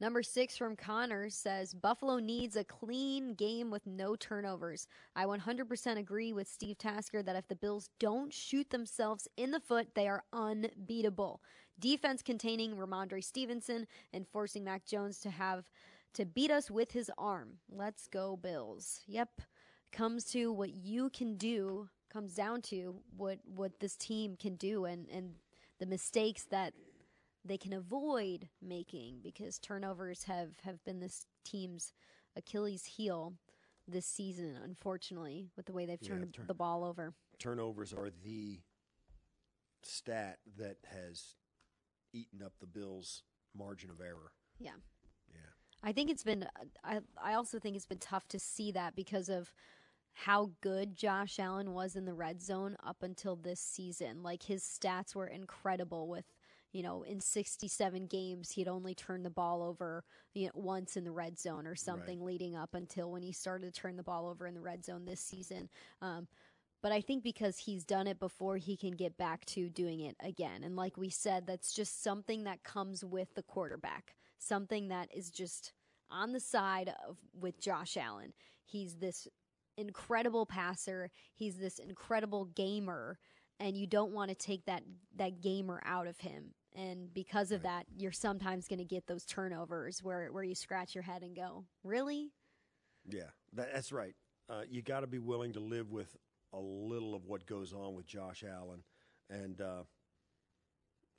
[0.00, 4.86] Number six from Connor says Buffalo needs a clean game with no turnovers.
[5.14, 9.60] I 100% agree with Steve Tasker that if the Bills don't shoot themselves in the
[9.60, 11.42] foot, they are unbeatable.
[11.78, 15.64] Defense containing Rhamondre Stevenson and forcing Mac Jones to have
[16.14, 17.58] to beat us with his arm.
[17.70, 19.00] Let's go, Bills.
[19.06, 19.42] Yep.
[19.92, 24.84] Comes to what you can do, comes down to what what this team can do
[24.84, 25.34] and, and
[25.78, 26.74] the mistakes that
[27.44, 31.92] they can avoid making because turnovers have, have been this team's
[32.36, 33.34] Achilles heel
[33.88, 37.14] this season, unfortunately, with the way they've turned turn- the ball over.
[37.38, 38.60] Turnovers are the
[39.82, 41.36] stat that has
[42.12, 43.22] eaten up the Bills'
[43.56, 44.32] margin of error.
[44.58, 44.72] Yeah.
[45.32, 45.40] Yeah.
[45.82, 46.46] I think it's been,
[46.84, 49.52] I, I also think it's been tough to see that because of
[50.12, 54.22] how good Josh Allen was in the red zone up until this season.
[54.22, 56.26] Like his stats were incredible with,
[56.72, 60.04] you know, in 67 games, he'd only turned the ball over
[60.34, 62.26] you know, once in the red zone or something Right.
[62.26, 65.04] leading up until when he started to turn the ball over in the red zone
[65.04, 65.68] this season.
[66.00, 66.28] Um,
[66.82, 70.16] but I think because he's done it before, he can get back to doing it
[70.20, 70.62] again.
[70.64, 75.30] And like we said, that's just something that comes with the quarterback, something that is
[75.30, 75.72] just
[76.10, 78.32] on the side of with Josh Allen.
[78.64, 79.28] He's this
[79.76, 81.10] incredible passer.
[81.34, 83.18] He's this incredible gamer,
[83.58, 84.82] and you don't want to take that
[85.16, 86.54] that gamer out of him.
[86.76, 90.94] And because of that, you're sometimes going to get those turnovers where where you scratch
[90.94, 92.30] your head and go, "Really?"
[93.08, 94.14] Yeah, that, that's right.
[94.48, 96.16] Uh, you got to be willing to live with
[96.52, 98.82] a little of what goes on with Josh Allen,
[99.28, 99.82] and uh,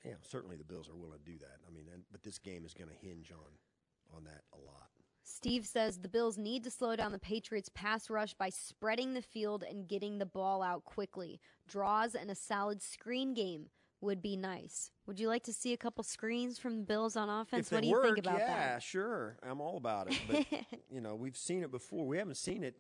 [0.06, 1.58] yeah, certainly the Bills are willing to do that.
[1.68, 4.88] I mean, and, but this game is going to hinge on on that a lot.
[5.24, 9.22] Steve says the Bills need to slow down the Patriots' pass rush by spreading the
[9.22, 11.40] field and getting the ball out quickly.
[11.68, 13.68] Draws and a solid screen game
[14.02, 14.92] would be nice.
[15.06, 17.72] Would you like to see a couple screens from the Bills on offense?
[17.72, 18.58] what do you work, think about yeah, that?
[18.58, 20.20] Yeah, sure, I'm all about it.
[20.28, 20.46] But
[20.92, 22.06] you know, we've seen it before.
[22.06, 22.76] We haven't seen it,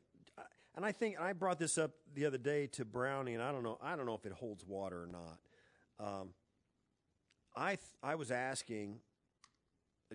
[0.76, 3.64] and I think I brought this up the other day to Brownie, and I don't
[3.64, 3.78] know.
[3.82, 5.40] I don't know if it holds water or not.
[6.00, 6.30] Um,
[7.56, 9.00] I th- I was asking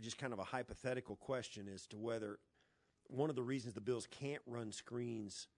[0.01, 2.39] just kind of a hypothetical question as to whether
[3.09, 5.49] one of the reasons the Bills can't run screens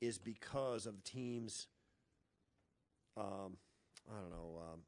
[0.00, 1.68] is because of the teams.
[3.16, 3.56] Um,
[4.10, 4.60] I don't know.
[4.72, 4.80] Um,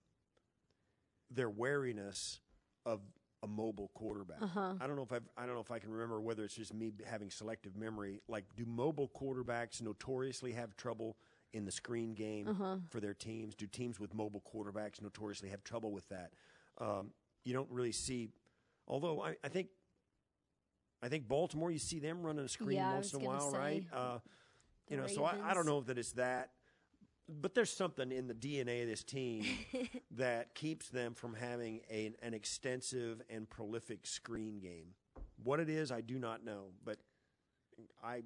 [1.30, 2.40] their wariness
[2.86, 3.00] of
[3.42, 4.40] a mobile quarterback.
[4.42, 4.74] Uh-huh.
[4.80, 6.72] I don't know if I've, I don't know if I can remember whether it's just
[6.72, 8.20] me having selective memory.
[8.28, 11.16] Like, do mobile quarterbacks notoriously have trouble
[11.52, 12.76] in the screen game Uh-huh.
[12.88, 13.54] for their teams?
[13.54, 16.32] Do teams with mobile quarterbacks notoriously have trouble with that?
[16.78, 17.10] Um,
[17.44, 18.30] you don't really see.
[18.88, 19.68] Although I, I think,
[21.02, 23.84] I think Baltimore, you see them running a screen Yeah, once in a while, right?
[23.92, 24.18] Uh,
[24.88, 26.50] you know, so I, I don't know that it's that
[27.28, 29.44] but there's something in the DNA of this team
[30.12, 34.94] that keeps them from having a, an extensive and prolific screen game.
[35.42, 36.98] What it is, I do not know, but
[38.02, 38.22] I,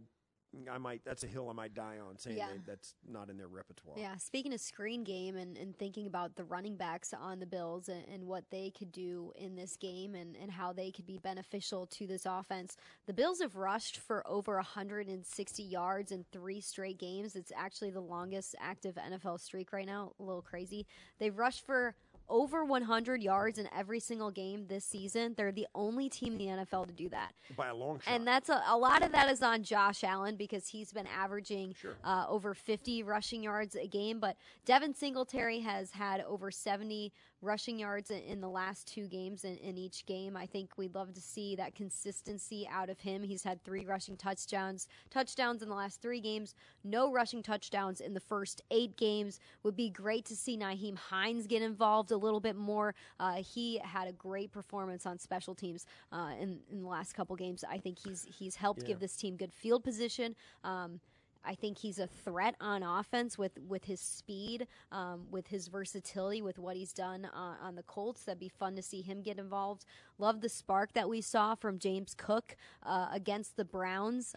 [0.70, 1.02] I might.
[1.04, 2.48] That's a hill I might die on, saying Yeah.
[2.48, 3.96] that that's not in their repertoire.
[3.98, 7.88] Yeah, speaking of screen game and, and thinking about the running backs on the Bills
[7.88, 11.18] and, and what they could do in this game and, and how they could be
[11.18, 16.98] beneficial to this offense, the Bills have rushed for over 160 yards in three straight
[16.98, 17.36] games.
[17.36, 20.12] It's actually the longest active NFL streak right now.
[20.18, 20.86] A little crazy.
[21.18, 21.94] They've rushed for
[22.28, 25.34] over 100 yards in every single game this season.
[25.36, 27.32] They're the only team in the NFL to do that.
[27.56, 28.14] by a long shot.
[28.14, 31.74] And that's a, a lot of that is on Josh Allen because he's been averaging
[32.04, 34.20] uh, over 50 rushing yards a game.
[34.20, 39.56] But Devin Singletary has had over 70 rushing yards in, the last two games in,
[39.58, 40.36] in each game.
[40.36, 43.22] I think we'd love to see that consistency out of him.
[43.22, 48.14] He's had three rushing touchdowns, touchdowns in the last three games, no rushing touchdowns in
[48.14, 49.40] the first eight games.
[49.62, 52.94] Would be great to see Nyheim Hines get involved a little bit more.
[53.20, 57.36] Uh, he had a great performance on special teams uh, in, in the last couple
[57.36, 57.64] games.
[57.68, 60.34] I think he's he's helped give this team good field position.
[60.64, 61.00] Um,
[61.44, 66.42] I think he's a threat on offense with, with his speed, um, with his versatility,
[66.42, 68.24] with what he's done uh, on the Colts.
[68.24, 69.84] That'd be fun to see him get involved.
[70.18, 74.34] Love the spark that we saw from James Cook uh, against the Browns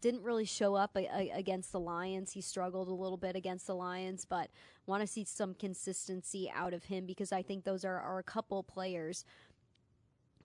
[0.00, 2.32] didn't really show up a, a, against the Lions.
[2.32, 4.50] He struggled a little bit against the Lions, but
[4.86, 8.24] want to see some consistency out of him because I think those are, are a
[8.24, 9.24] couple players,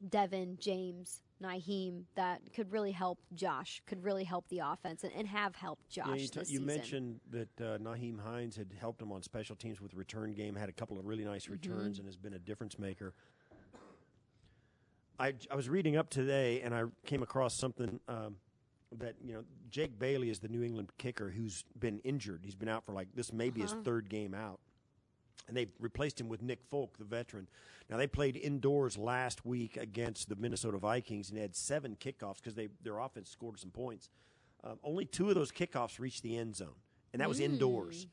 [0.08, 5.28] Devin, James, Nyheim, that could really help Josh, could really help the offense and, and
[5.28, 9.12] have helped Josh Yeah, you, t- you mentioned that uh, Nyheim Hines had helped him
[9.12, 11.54] on special teams with return game, had a couple of really nice Mm-hmm.
[11.54, 13.14] returns, and has been a difference maker.
[15.20, 18.38] I, I was reading up today and I came across something um,
[18.98, 22.42] that you know Jake Bailey is the New England kicker who's been injured.
[22.44, 24.60] He's been out for like this may be his third game out,
[25.48, 27.48] and they replaced him with Nick Folk, the veteran.
[27.90, 32.56] Now they played indoors last week against the Minnesota Vikings and had seven kickoffs because
[32.56, 34.10] they their offense scored some points.
[34.64, 36.76] Um, only two of those kickoffs reached the end zone,
[37.12, 38.08] and that was indoors.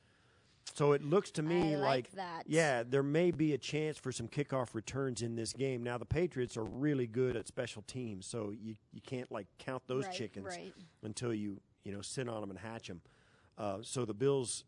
[0.75, 2.45] So it looks to me like that.
[2.47, 5.83] yeah, there may be a chance for some kickoff returns in this game.
[5.83, 9.83] Now the Patriots are really good at special teams, so you you can't like count
[9.87, 10.73] those Right, chickens right.
[11.03, 13.01] until you you know sit on them and hatch them.
[13.59, 14.64] Uh, so the Bills,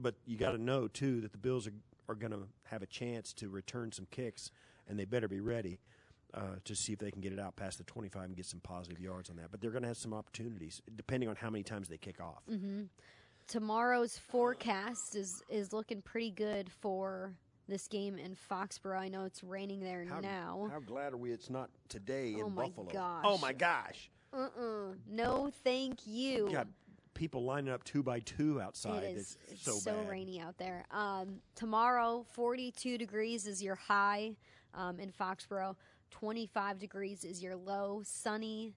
[0.00, 1.72] but you got to know too that the Bills are
[2.08, 4.50] are going to have a chance to return some kicks,
[4.88, 5.78] and they better be ready.
[6.34, 8.60] Uh, to see if they can get it out past the 25 and get some
[8.60, 9.50] positive yards on that.
[9.50, 12.42] But they're going to have some opportunities, depending on how many times they kick off.
[12.50, 12.82] Mm-hmm.
[13.48, 17.32] Tomorrow's forecast is is looking pretty good for
[17.68, 18.98] this game in Foxborough.
[18.98, 20.68] I know it's raining there How, now.
[20.70, 22.88] how glad are we it's not today in Oh my Buffalo?
[22.92, 23.24] gosh.
[23.24, 24.10] Oh my gosh!
[24.32, 24.94] Uh-uh.
[25.08, 26.48] No, thank you.
[26.52, 26.66] Got
[27.16, 29.02] people lining up two by two outside.
[29.02, 30.08] It is It's it's so, bad.
[30.08, 30.84] rainy out there.
[30.92, 34.36] Um, tomorrow, 42 degrees is your high
[34.74, 35.74] um, in Foxborough.
[36.12, 38.02] 25 degrees is your low.
[38.04, 38.74] Sunny,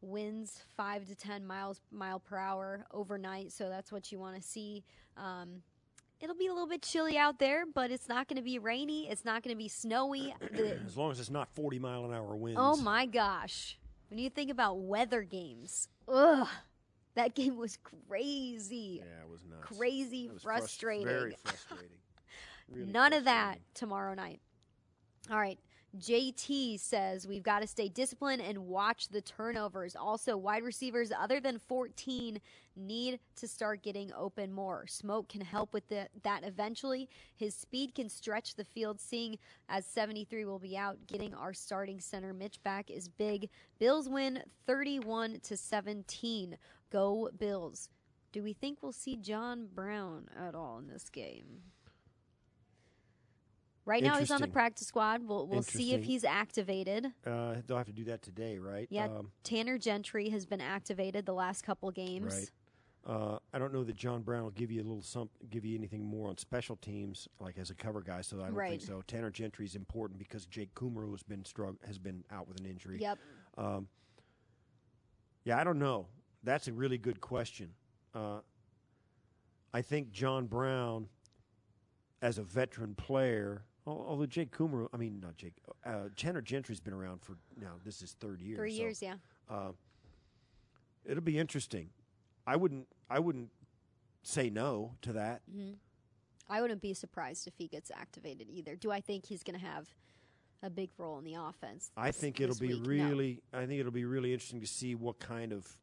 [0.00, 3.52] winds 5 to 10 miles mile per hour overnight.
[3.52, 4.82] So that's what you want to see.
[5.16, 5.62] Um,
[6.20, 9.08] it'll be a little bit chilly out there, but it's not going to be rainy.
[9.08, 10.34] It's not going to be snowy.
[10.86, 12.58] As long as it's not 40 mile an hour winds.
[12.60, 13.78] Oh my gosh.
[14.10, 16.48] When you think about weather games, ugh,
[17.14, 19.02] that game was crazy.
[19.04, 19.62] Yeah, it was nuts.
[19.76, 21.06] Crazy, was frus- frustrating.
[21.06, 21.88] very frustrating.
[22.72, 24.40] Really None of that tomorrow night.
[25.30, 25.58] All right.
[25.98, 29.94] JT says we've got to stay disciplined and watch the turnovers.
[29.94, 32.40] Also, wide receivers other than 14
[32.74, 34.86] need to start getting open more.
[34.88, 37.08] Smoke can help with the, that eventually.
[37.36, 39.38] His speed can stretch the field, seeing
[39.68, 40.96] as 73 will be out.
[41.06, 43.48] Getting our starting center Mitch back is big.
[43.78, 46.56] Bills win 31 to 17.
[46.94, 47.88] Go Bills.
[48.30, 51.62] Do we think we'll see John Brown at all in this game?
[53.84, 55.26] Right now, he's on the practice squad.
[55.26, 57.06] We'll we'll see if he's activated.
[57.26, 58.86] Uh, they'll have to do that today, right?
[58.90, 62.32] Yeah, Um, Tanner Gentry has been activated the last couple games.
[62.32, 62.50] right.
[63.06, 65.76] Uh, I don't know that John Brown will give you a little some, give you
[65.76, 68.20] anything more on special teams, like as a cover guy.
[68.22, 68.70] So I don't Right.
[68.70, 69.02] think so.
[69.02, 72.66] Tanner Gentry is important because Jake Kumerow has been strugg- has been out with an
[72.66, 73.00] injury.
[73.00, 73.18] Yep.
[75.44, 76.06] Yeah, I don't know.
[76.44, 77.70] That's a really good question.
[78.14, 78.40] Uh,
[79.72, 81.08] I think John Brown,
[82.22, 86.94] as a veteran player, although Jake Kumerow, I mean not Jake, uh, Tanner Gentry's been
[86.94, 87.72] around for now.
[87.84, 88.56] This is third year.
[88.56, 89.14] Three so years, yeah.
[91.04, 91.90] It'll be interesting.
[92.46, 92.86] I wouldn't.
[93.10, 93.50] I wouldn't
[94.22, 95.42] say no to that.
[96.48, 98.76] I wouldn't be surprised if he gets activated either.
[98.76, 99.88] Do I think he's going to have
[100.62, 101.90] a big role in the offense?
[101.96, 102.82] I think it'll be week?
[102.82, 102.88] No.
[102.88, 103.42] really.
[103.52, 105.76] I think it'll be really interesting to see what kind of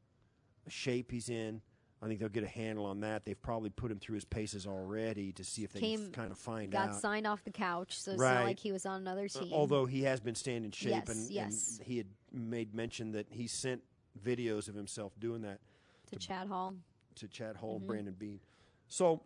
[0.68, 1.62] shape he's in.
[2.04, 3.26] I think they'll get a handle on that.
[3.26, 6.12] They've probably put him through his paces already to see if they can Came- f-
[6.14, 6.92] kind of find got out.
[6.94, 8.34] Got signed off the couch, so it's Right.
[8.34, 9.54] not like he was on another Uh, team.
[9.54, 11.78] Although he has been standing shape, Yes, and, yes.
[11.78, 13.84] and he had made mention that he sent
[14.20, 15.60] videos of himself doing that
[16.08, 16.76] to Chad Hall.
[17.16, 17.82] to Chad Hall Mm-hmm.
[17.82, 18.40] and Brandon Beane.
[18.88, 19.22] So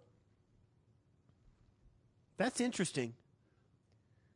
[2.37, 3.13] that's interesting.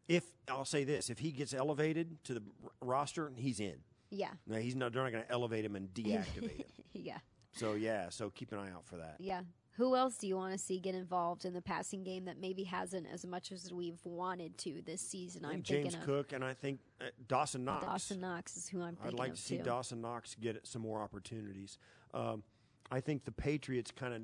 [0.07, 3.83] If I'll say this, if he gets elevated to the r- roster, he's in.
[4.11, 4.91] Yeah, Now he's not.
[4.93, 6.65] They're not going to elevate him and deactivate him.
[7.03, 7.19] Yeah,
[7.53, 8.09] So yeah.
[8.09, 9.15] So keep an eye out for that.
[9.19, 9.41] yeah.
[9.77, 12.65] Who else do you want to see get involved in the passing game that maybe
[12.65, 15.45] hasn't as much as we've wanted to this season?
[15.45, 17.85] I'm James thinking of Cook and I think uh, Dawson Knox.
[17.85, 19.63] Dawson Knox is who I'm I'd like to see too.
[19.63, 21.77] Dawson Knox get some more opportunities.
[22.13, 22.43] Um,
[22.91, 24.21] I think the Patriots kind of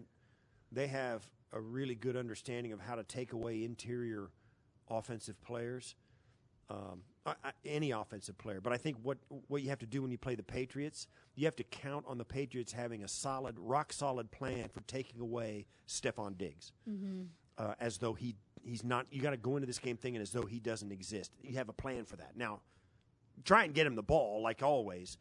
[0.73, 4.31] they have a really good understanding of how to take away interior
[4.89, 5.95] offensive players,
[6.69, 7.01] um,
[7.65, 8.61] any offensive player.
[8.61, 11.45] But I think what what you have to do when you play the Patriots, you
[11.45, 15.65] have to count on the Patriots having a solid, rock solid plan for taking away
[15.87, 16.71] Stefon Diggs,
[17.57, 19.05] uh, as though he he's not.
[19.11, 21.31] You got to go into this game thinking as though he doesn't exist.
[21.41, 22.61] You have a plan for that now
[23.43, 25.17] try and get him the ball like always,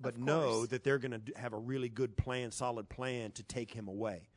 [0.00, 3.72] but know that they're going to have a really good plan, solid plan to take
[3.72, 4.28] him away.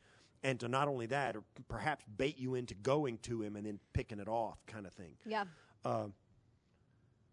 [0.42, 3.78] And to not only that, or perhaps bait you into going to him and then
[3.92, 5.16] picking it off, kind of thing.
[5.26, 5.44] Yeah,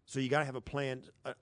[0.08, 1.02] So you got to have a plan.
[1.22, 1.34] Uh,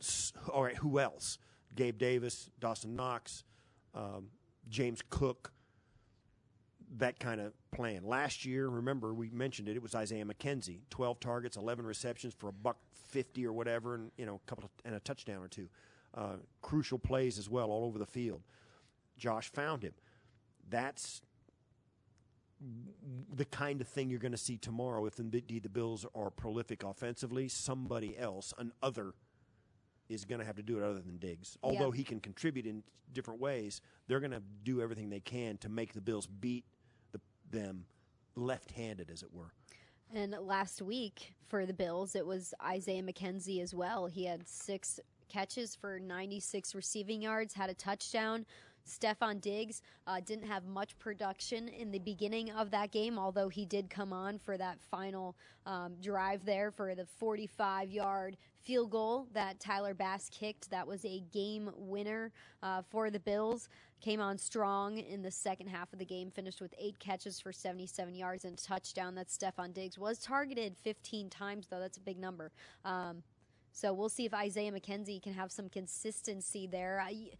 [0.00, 1.38] s- all right, who else?
[1.74, 3.42] Gabe Davis, Dawson Knox,
[3.96, 4.28] um,
[4.68, 5.52] James Cook.
[6.98, 8.04] That kind of plan.
[8.04, 9.74] Last year, remember we mentioned it.
[9.76, 14.12] It was Isaiah McKenzie, twelve targets, eleven receptions for a buck fifty or whatever, and
[14.16, 15.68] you know a couple of, and a touchdown or two.
[16.14, 18.42] Uh, crucial plays as well, all over the field.
[19.16, 19.94] Josh found him.
[20.68, 21.22] That's
[23.34, 26.82] the kind of thing you're going to see tomorrow if indeed the Bills are prolific
[26.82, 27.48] offensively.
[27.48, 29.14] Somebody else, an other
[30.08, 31.56] is going to have to do it other than Diggs.
[31.62, 32.82] Although he can contribute in
[33.12, 36.64] different ways, they're going to do everything they can to make the Bills beat
[37.12, 37.84] the, them
[38.36, 39.52] left-handed, as it were.
[40.14, 44.06] And last week for the Bills, it was Isaiah McKenzie as well.
[44.06, 48.44] He had six catches for 96 receiving yards, had a touchdown.
[48.88, 53.64] Stefon Diggs uh, didn't have much production in the beginning of that game, although he
[53.64, 59.26] did come on for that final um, drive there for the 45 yard field goal
[59.32, 60.70] that Tyler Bass kicked.
[60.70, 63.68] That was a game winner uh, for the Bills.
[64.00, 67.52] Came on strong in the second half of the game, finished with eight catches for
[67.52, 69.14] 77 yards and touchdown.
[69.14, 71.78] That Stefon Diggs was targeted 15 times, though.
[71.78, 72.50] That's a big number.
[72.84, 73.22] Um,
[73.72, 77.00] so we'll see if Isaiah McKenzie can have some consistency there.
[77.04, 77.30] I,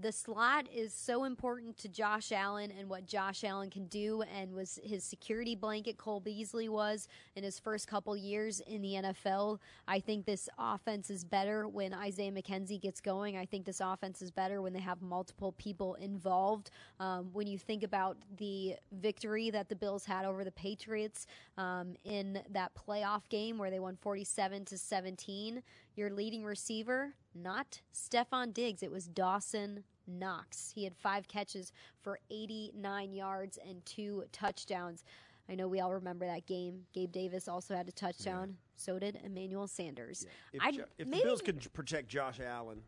[0.00, 4.54] the slot is so important to Josh Allen and what Josh Allen can do, and
[4.54, 5.98] was his security blanket.
[5.98, 9.58] Cole Beasley was in his first couple years in the NFL.
[9.88, 13.36] I think this offense is better when Isaiah McKenzie gets going.
[13.36, 16.70] I think this offense is better when they have multiple people involved.
[17.00, 21.26] Um, when you think about the victory that the Bills had over the Patriots
[21.56, 25.62] um, in that playoff game where they won 47 to 17,
[25.98, 30.70] your leading receiver, not Stefon Diggs, it was Dawson Knox.
[30.74, 35.04] He had five catches for 89 yards and two touchdowns.
[35.50, 36.82] I know we all remember that game.
[36.94, 38.48] Gabe Davis also had a touchdown.
[38.50, 38.54] Yeah.
[38.76, 40.24] So did Emmanuel Sanders.
[40.52, 40.60] Yeah.
[40.68, 42.80] If, jo- if the Bills could protect Josh Allen,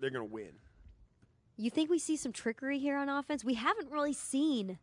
[0.00, 0.52] they're going to win.
[1.56, 3.44] You think we see some trickery here on offense?
[3.44, 4.78] We haven't really seen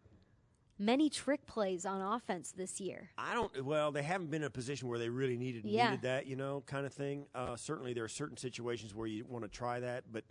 [0.79, 3.09] many trick plays on offense this year.
[3.17, 3.63] I don't.
[3.65, 5.91] Well, they haven't been in a position where they really needed yeah.
[5.91, 7.25] needed that, you know, kind of thing.
[7.35, 10.23] Uh, certainly, there are certain situations where you want to try that, but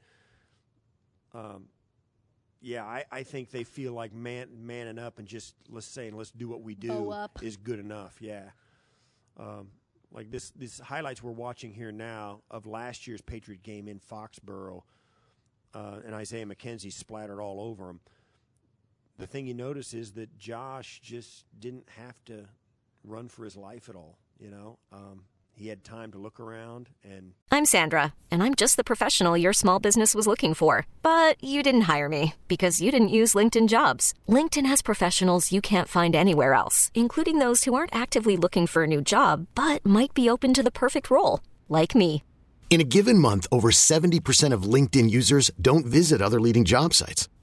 [1.34, 1.66] um,
[2.60, 6.16] yeah, I, I think they feel like man manning up and just let's say and
[6.16, 8.16] let's do what we do is good enough.
[8.20, 8.50] Yeah.
[9.38, 9.68] Um,
[10.10, 14.82] like this, these highlights we're watching here now of last year's Patriot game in Foxborough,
[15.74, 18.00] uh, and Isaiah McKenzie splattered all over him
[19.18, 22.46] the thing you notice is that Josh just didn't have to
[23.04, 24.18] run for his life at all.
[24.38, 27.32] You know, um, he had time to look around and.
[27.50, 30.86] I'm Sandra, and I'm just the professional your small business was looking for.
[31.02, 34.14] But you didn't hire me because you didn't use LinkedIn jobs.
[34.28, 38.84] LinkedIn has professionals you can't find anywhere else, including those who aren't actively looking for
[38.84, 42.22] a new job but might be open to the perfect role, like me.
[42.70, 47.26] In a given month, over 70% of LinkedIn users don't visit other leading job sites.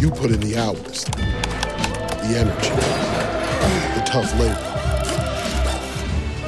[0.00, 2.70] You put in the hours, the energy,
[3.94, 4.70] the tough labor.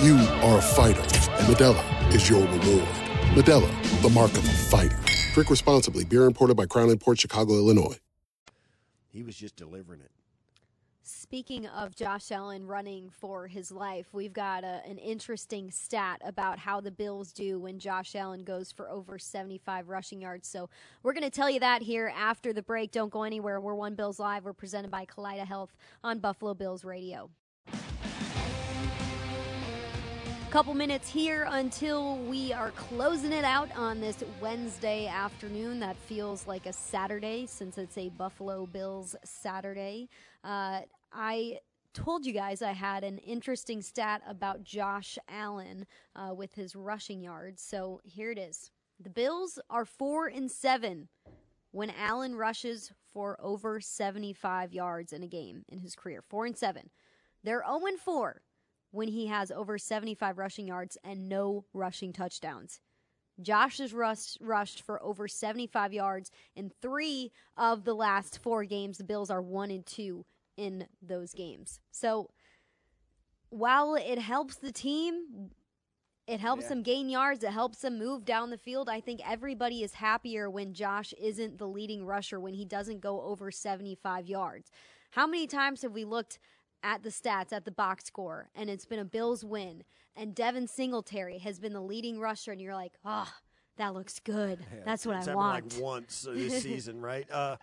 [0.03, 2.89] You are a fighter, and Modelo is your reward.
[3.35, 4.99] Modelo, the mark of a fighter.
[5.35, 6.05] Drink responsibly.
[6.05, 7.99] Beer imported by Crown Port Chicago, Illinois.
[9.09, 10.11] He was just delivering it.
[11.09, 16.59] Speaking of Josh Allen running for his life, we've got a, an interesting stat about
[16.59, 20.49] how the Bills do when Josh Allen goes for over 75 rushing yards.
[20.49, 20.69] So
[21.05, 22.91] we're going to tell you that here after the break.
[22.91, 23.61] Don't go anywhere.
[23.61, 24.45] We're One Bills Live.
[24.45, 27.31] We're presented by Kaleida Health on Buffalo Bills Radio.
[30.51, 35.81] Couple minutes here until we are closing it out on this Wednesday afternoon.
[35.81, 40.09] That feels like a Saturday since it's a Buffalo Bills Saturday.
[40.45, 40.81] Uh,
[41.13, 41.59] I
[41.93, 45.85] told you guys I had an interesting stat about Josh Allen
[46.15, 47.61] uh, with his rushing yards.
[47.61, 48.71] So here it is.
[49.01, 51.09] The Bills are 4 and 7
[51.73, 56.23] when Allen rushes for over 75 yards in a game in his career.
[56.23, 56.89] 4 and 7.
[57.43, 58.43] They're 0 and 4
[58.97, 62.81] when he has over 75 rushing yards and no rushing touchdowns.
[63.41, 68.97] Josh has rushed, rushed for over 75 yards in three of the last four games.
[68.97, 70.25] The Bills are 1 and 2
[70.57, 71.81] in those games.
[71.91, 72.31] So
[73.51, 75.51] while it helps the team,
[76.29, 76.71] It helps Yeah.
[76.71, 77.45] them gain yards.
[77.45, 78.89] It helps them move down the field.
[78.89, 83.21] I think everybody is happier when Josh isn't the leading rusher, when he doesn't go
[83.23, 84.73] over 75 yards.
[85.13, 86.41] How many times have we looked
[86.87, 89.83] at the stats, at the box score, and it's been a Bills win,
[90.15, 93.29] and Devin Singletary has been the leading rusher, and you're like, oh,
[93.77, 94.61] that looks good.
[94.73, 95.75] Yeah, That's what it's I want.
[95.75, 97.29] Like once this season, right?
[97.29, 97.57] Uh,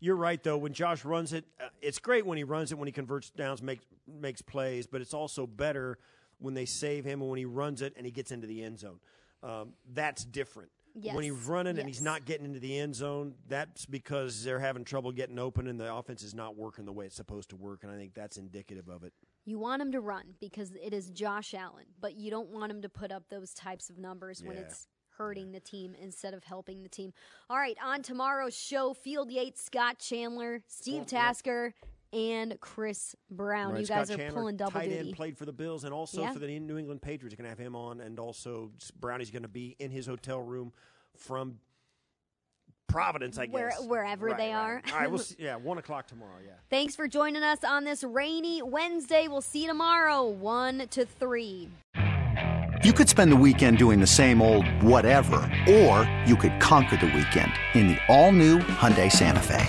[0.00, 0.56] you're right though.
[0.56, 3.62] When Josh runs it, uh, it's great when he runs it when he converts downs,
[3.62, 4.86] makes makes plays.
[4.86, 5.98] But it's also better
[6.38, 8.78] when they save him and when he runs it and he gets into the end
[8.78, 8.98] zone.
[9.42, 10.70] Um, that's different.
[10.94, 14.58] When he's Yes, running and he's not getting into the end zone, that's because they're
[14.58, 17.56] having trouble getting open and the offense is not working the way it's supposed to
[17.56, 17.82] work.
[17.82, 19.12] And I think that's indicative of it.
[19.44, 22.82] You want him to run because it is Josh Allen, but you don't want him
[22.82, 24.86] to put up those types of numbers when it's
[25.16, 27.12] hurting the team instead of helping the team.
[27.48, 31.74] All right, on tomorrow's show, Field Yates, Scott Chandler, Steve Tasker,
[32.12, 33.72] and Chris Brown.
[33.72, 34.98] Right, You guys Scott are Chandler, pulling double tight duty.
[35.08, 36.32] end, played for the Bills and also Yeah.
[36.32, 37.34] for the New England Patriots.
[37.36, 40.72] Going to have him on, and also Brownie's going to be in his hotel room
[41.16, 41.58] from
[42.88, 43.84] Providence, I Where- guess.
[43.86, 44.58] wherever Right, they right.
[44.60, 44.82] are.
[44.92, 46.38] All right, we'll see, yeah, one o'clock tomorrow.
[46.44, 46.54] Yeah.
[46.70, 49.28] Thanks for joining us on this rainy Wednesday.
[49.28, 51.68] We'll see you tomorrow, 1 to 3.
[52.82, 55.36] You could spend the weekend doing the same old whatever,
[55.68, 59.68] or you could conquer the weekend in the all-new Hyundai Santa Fe.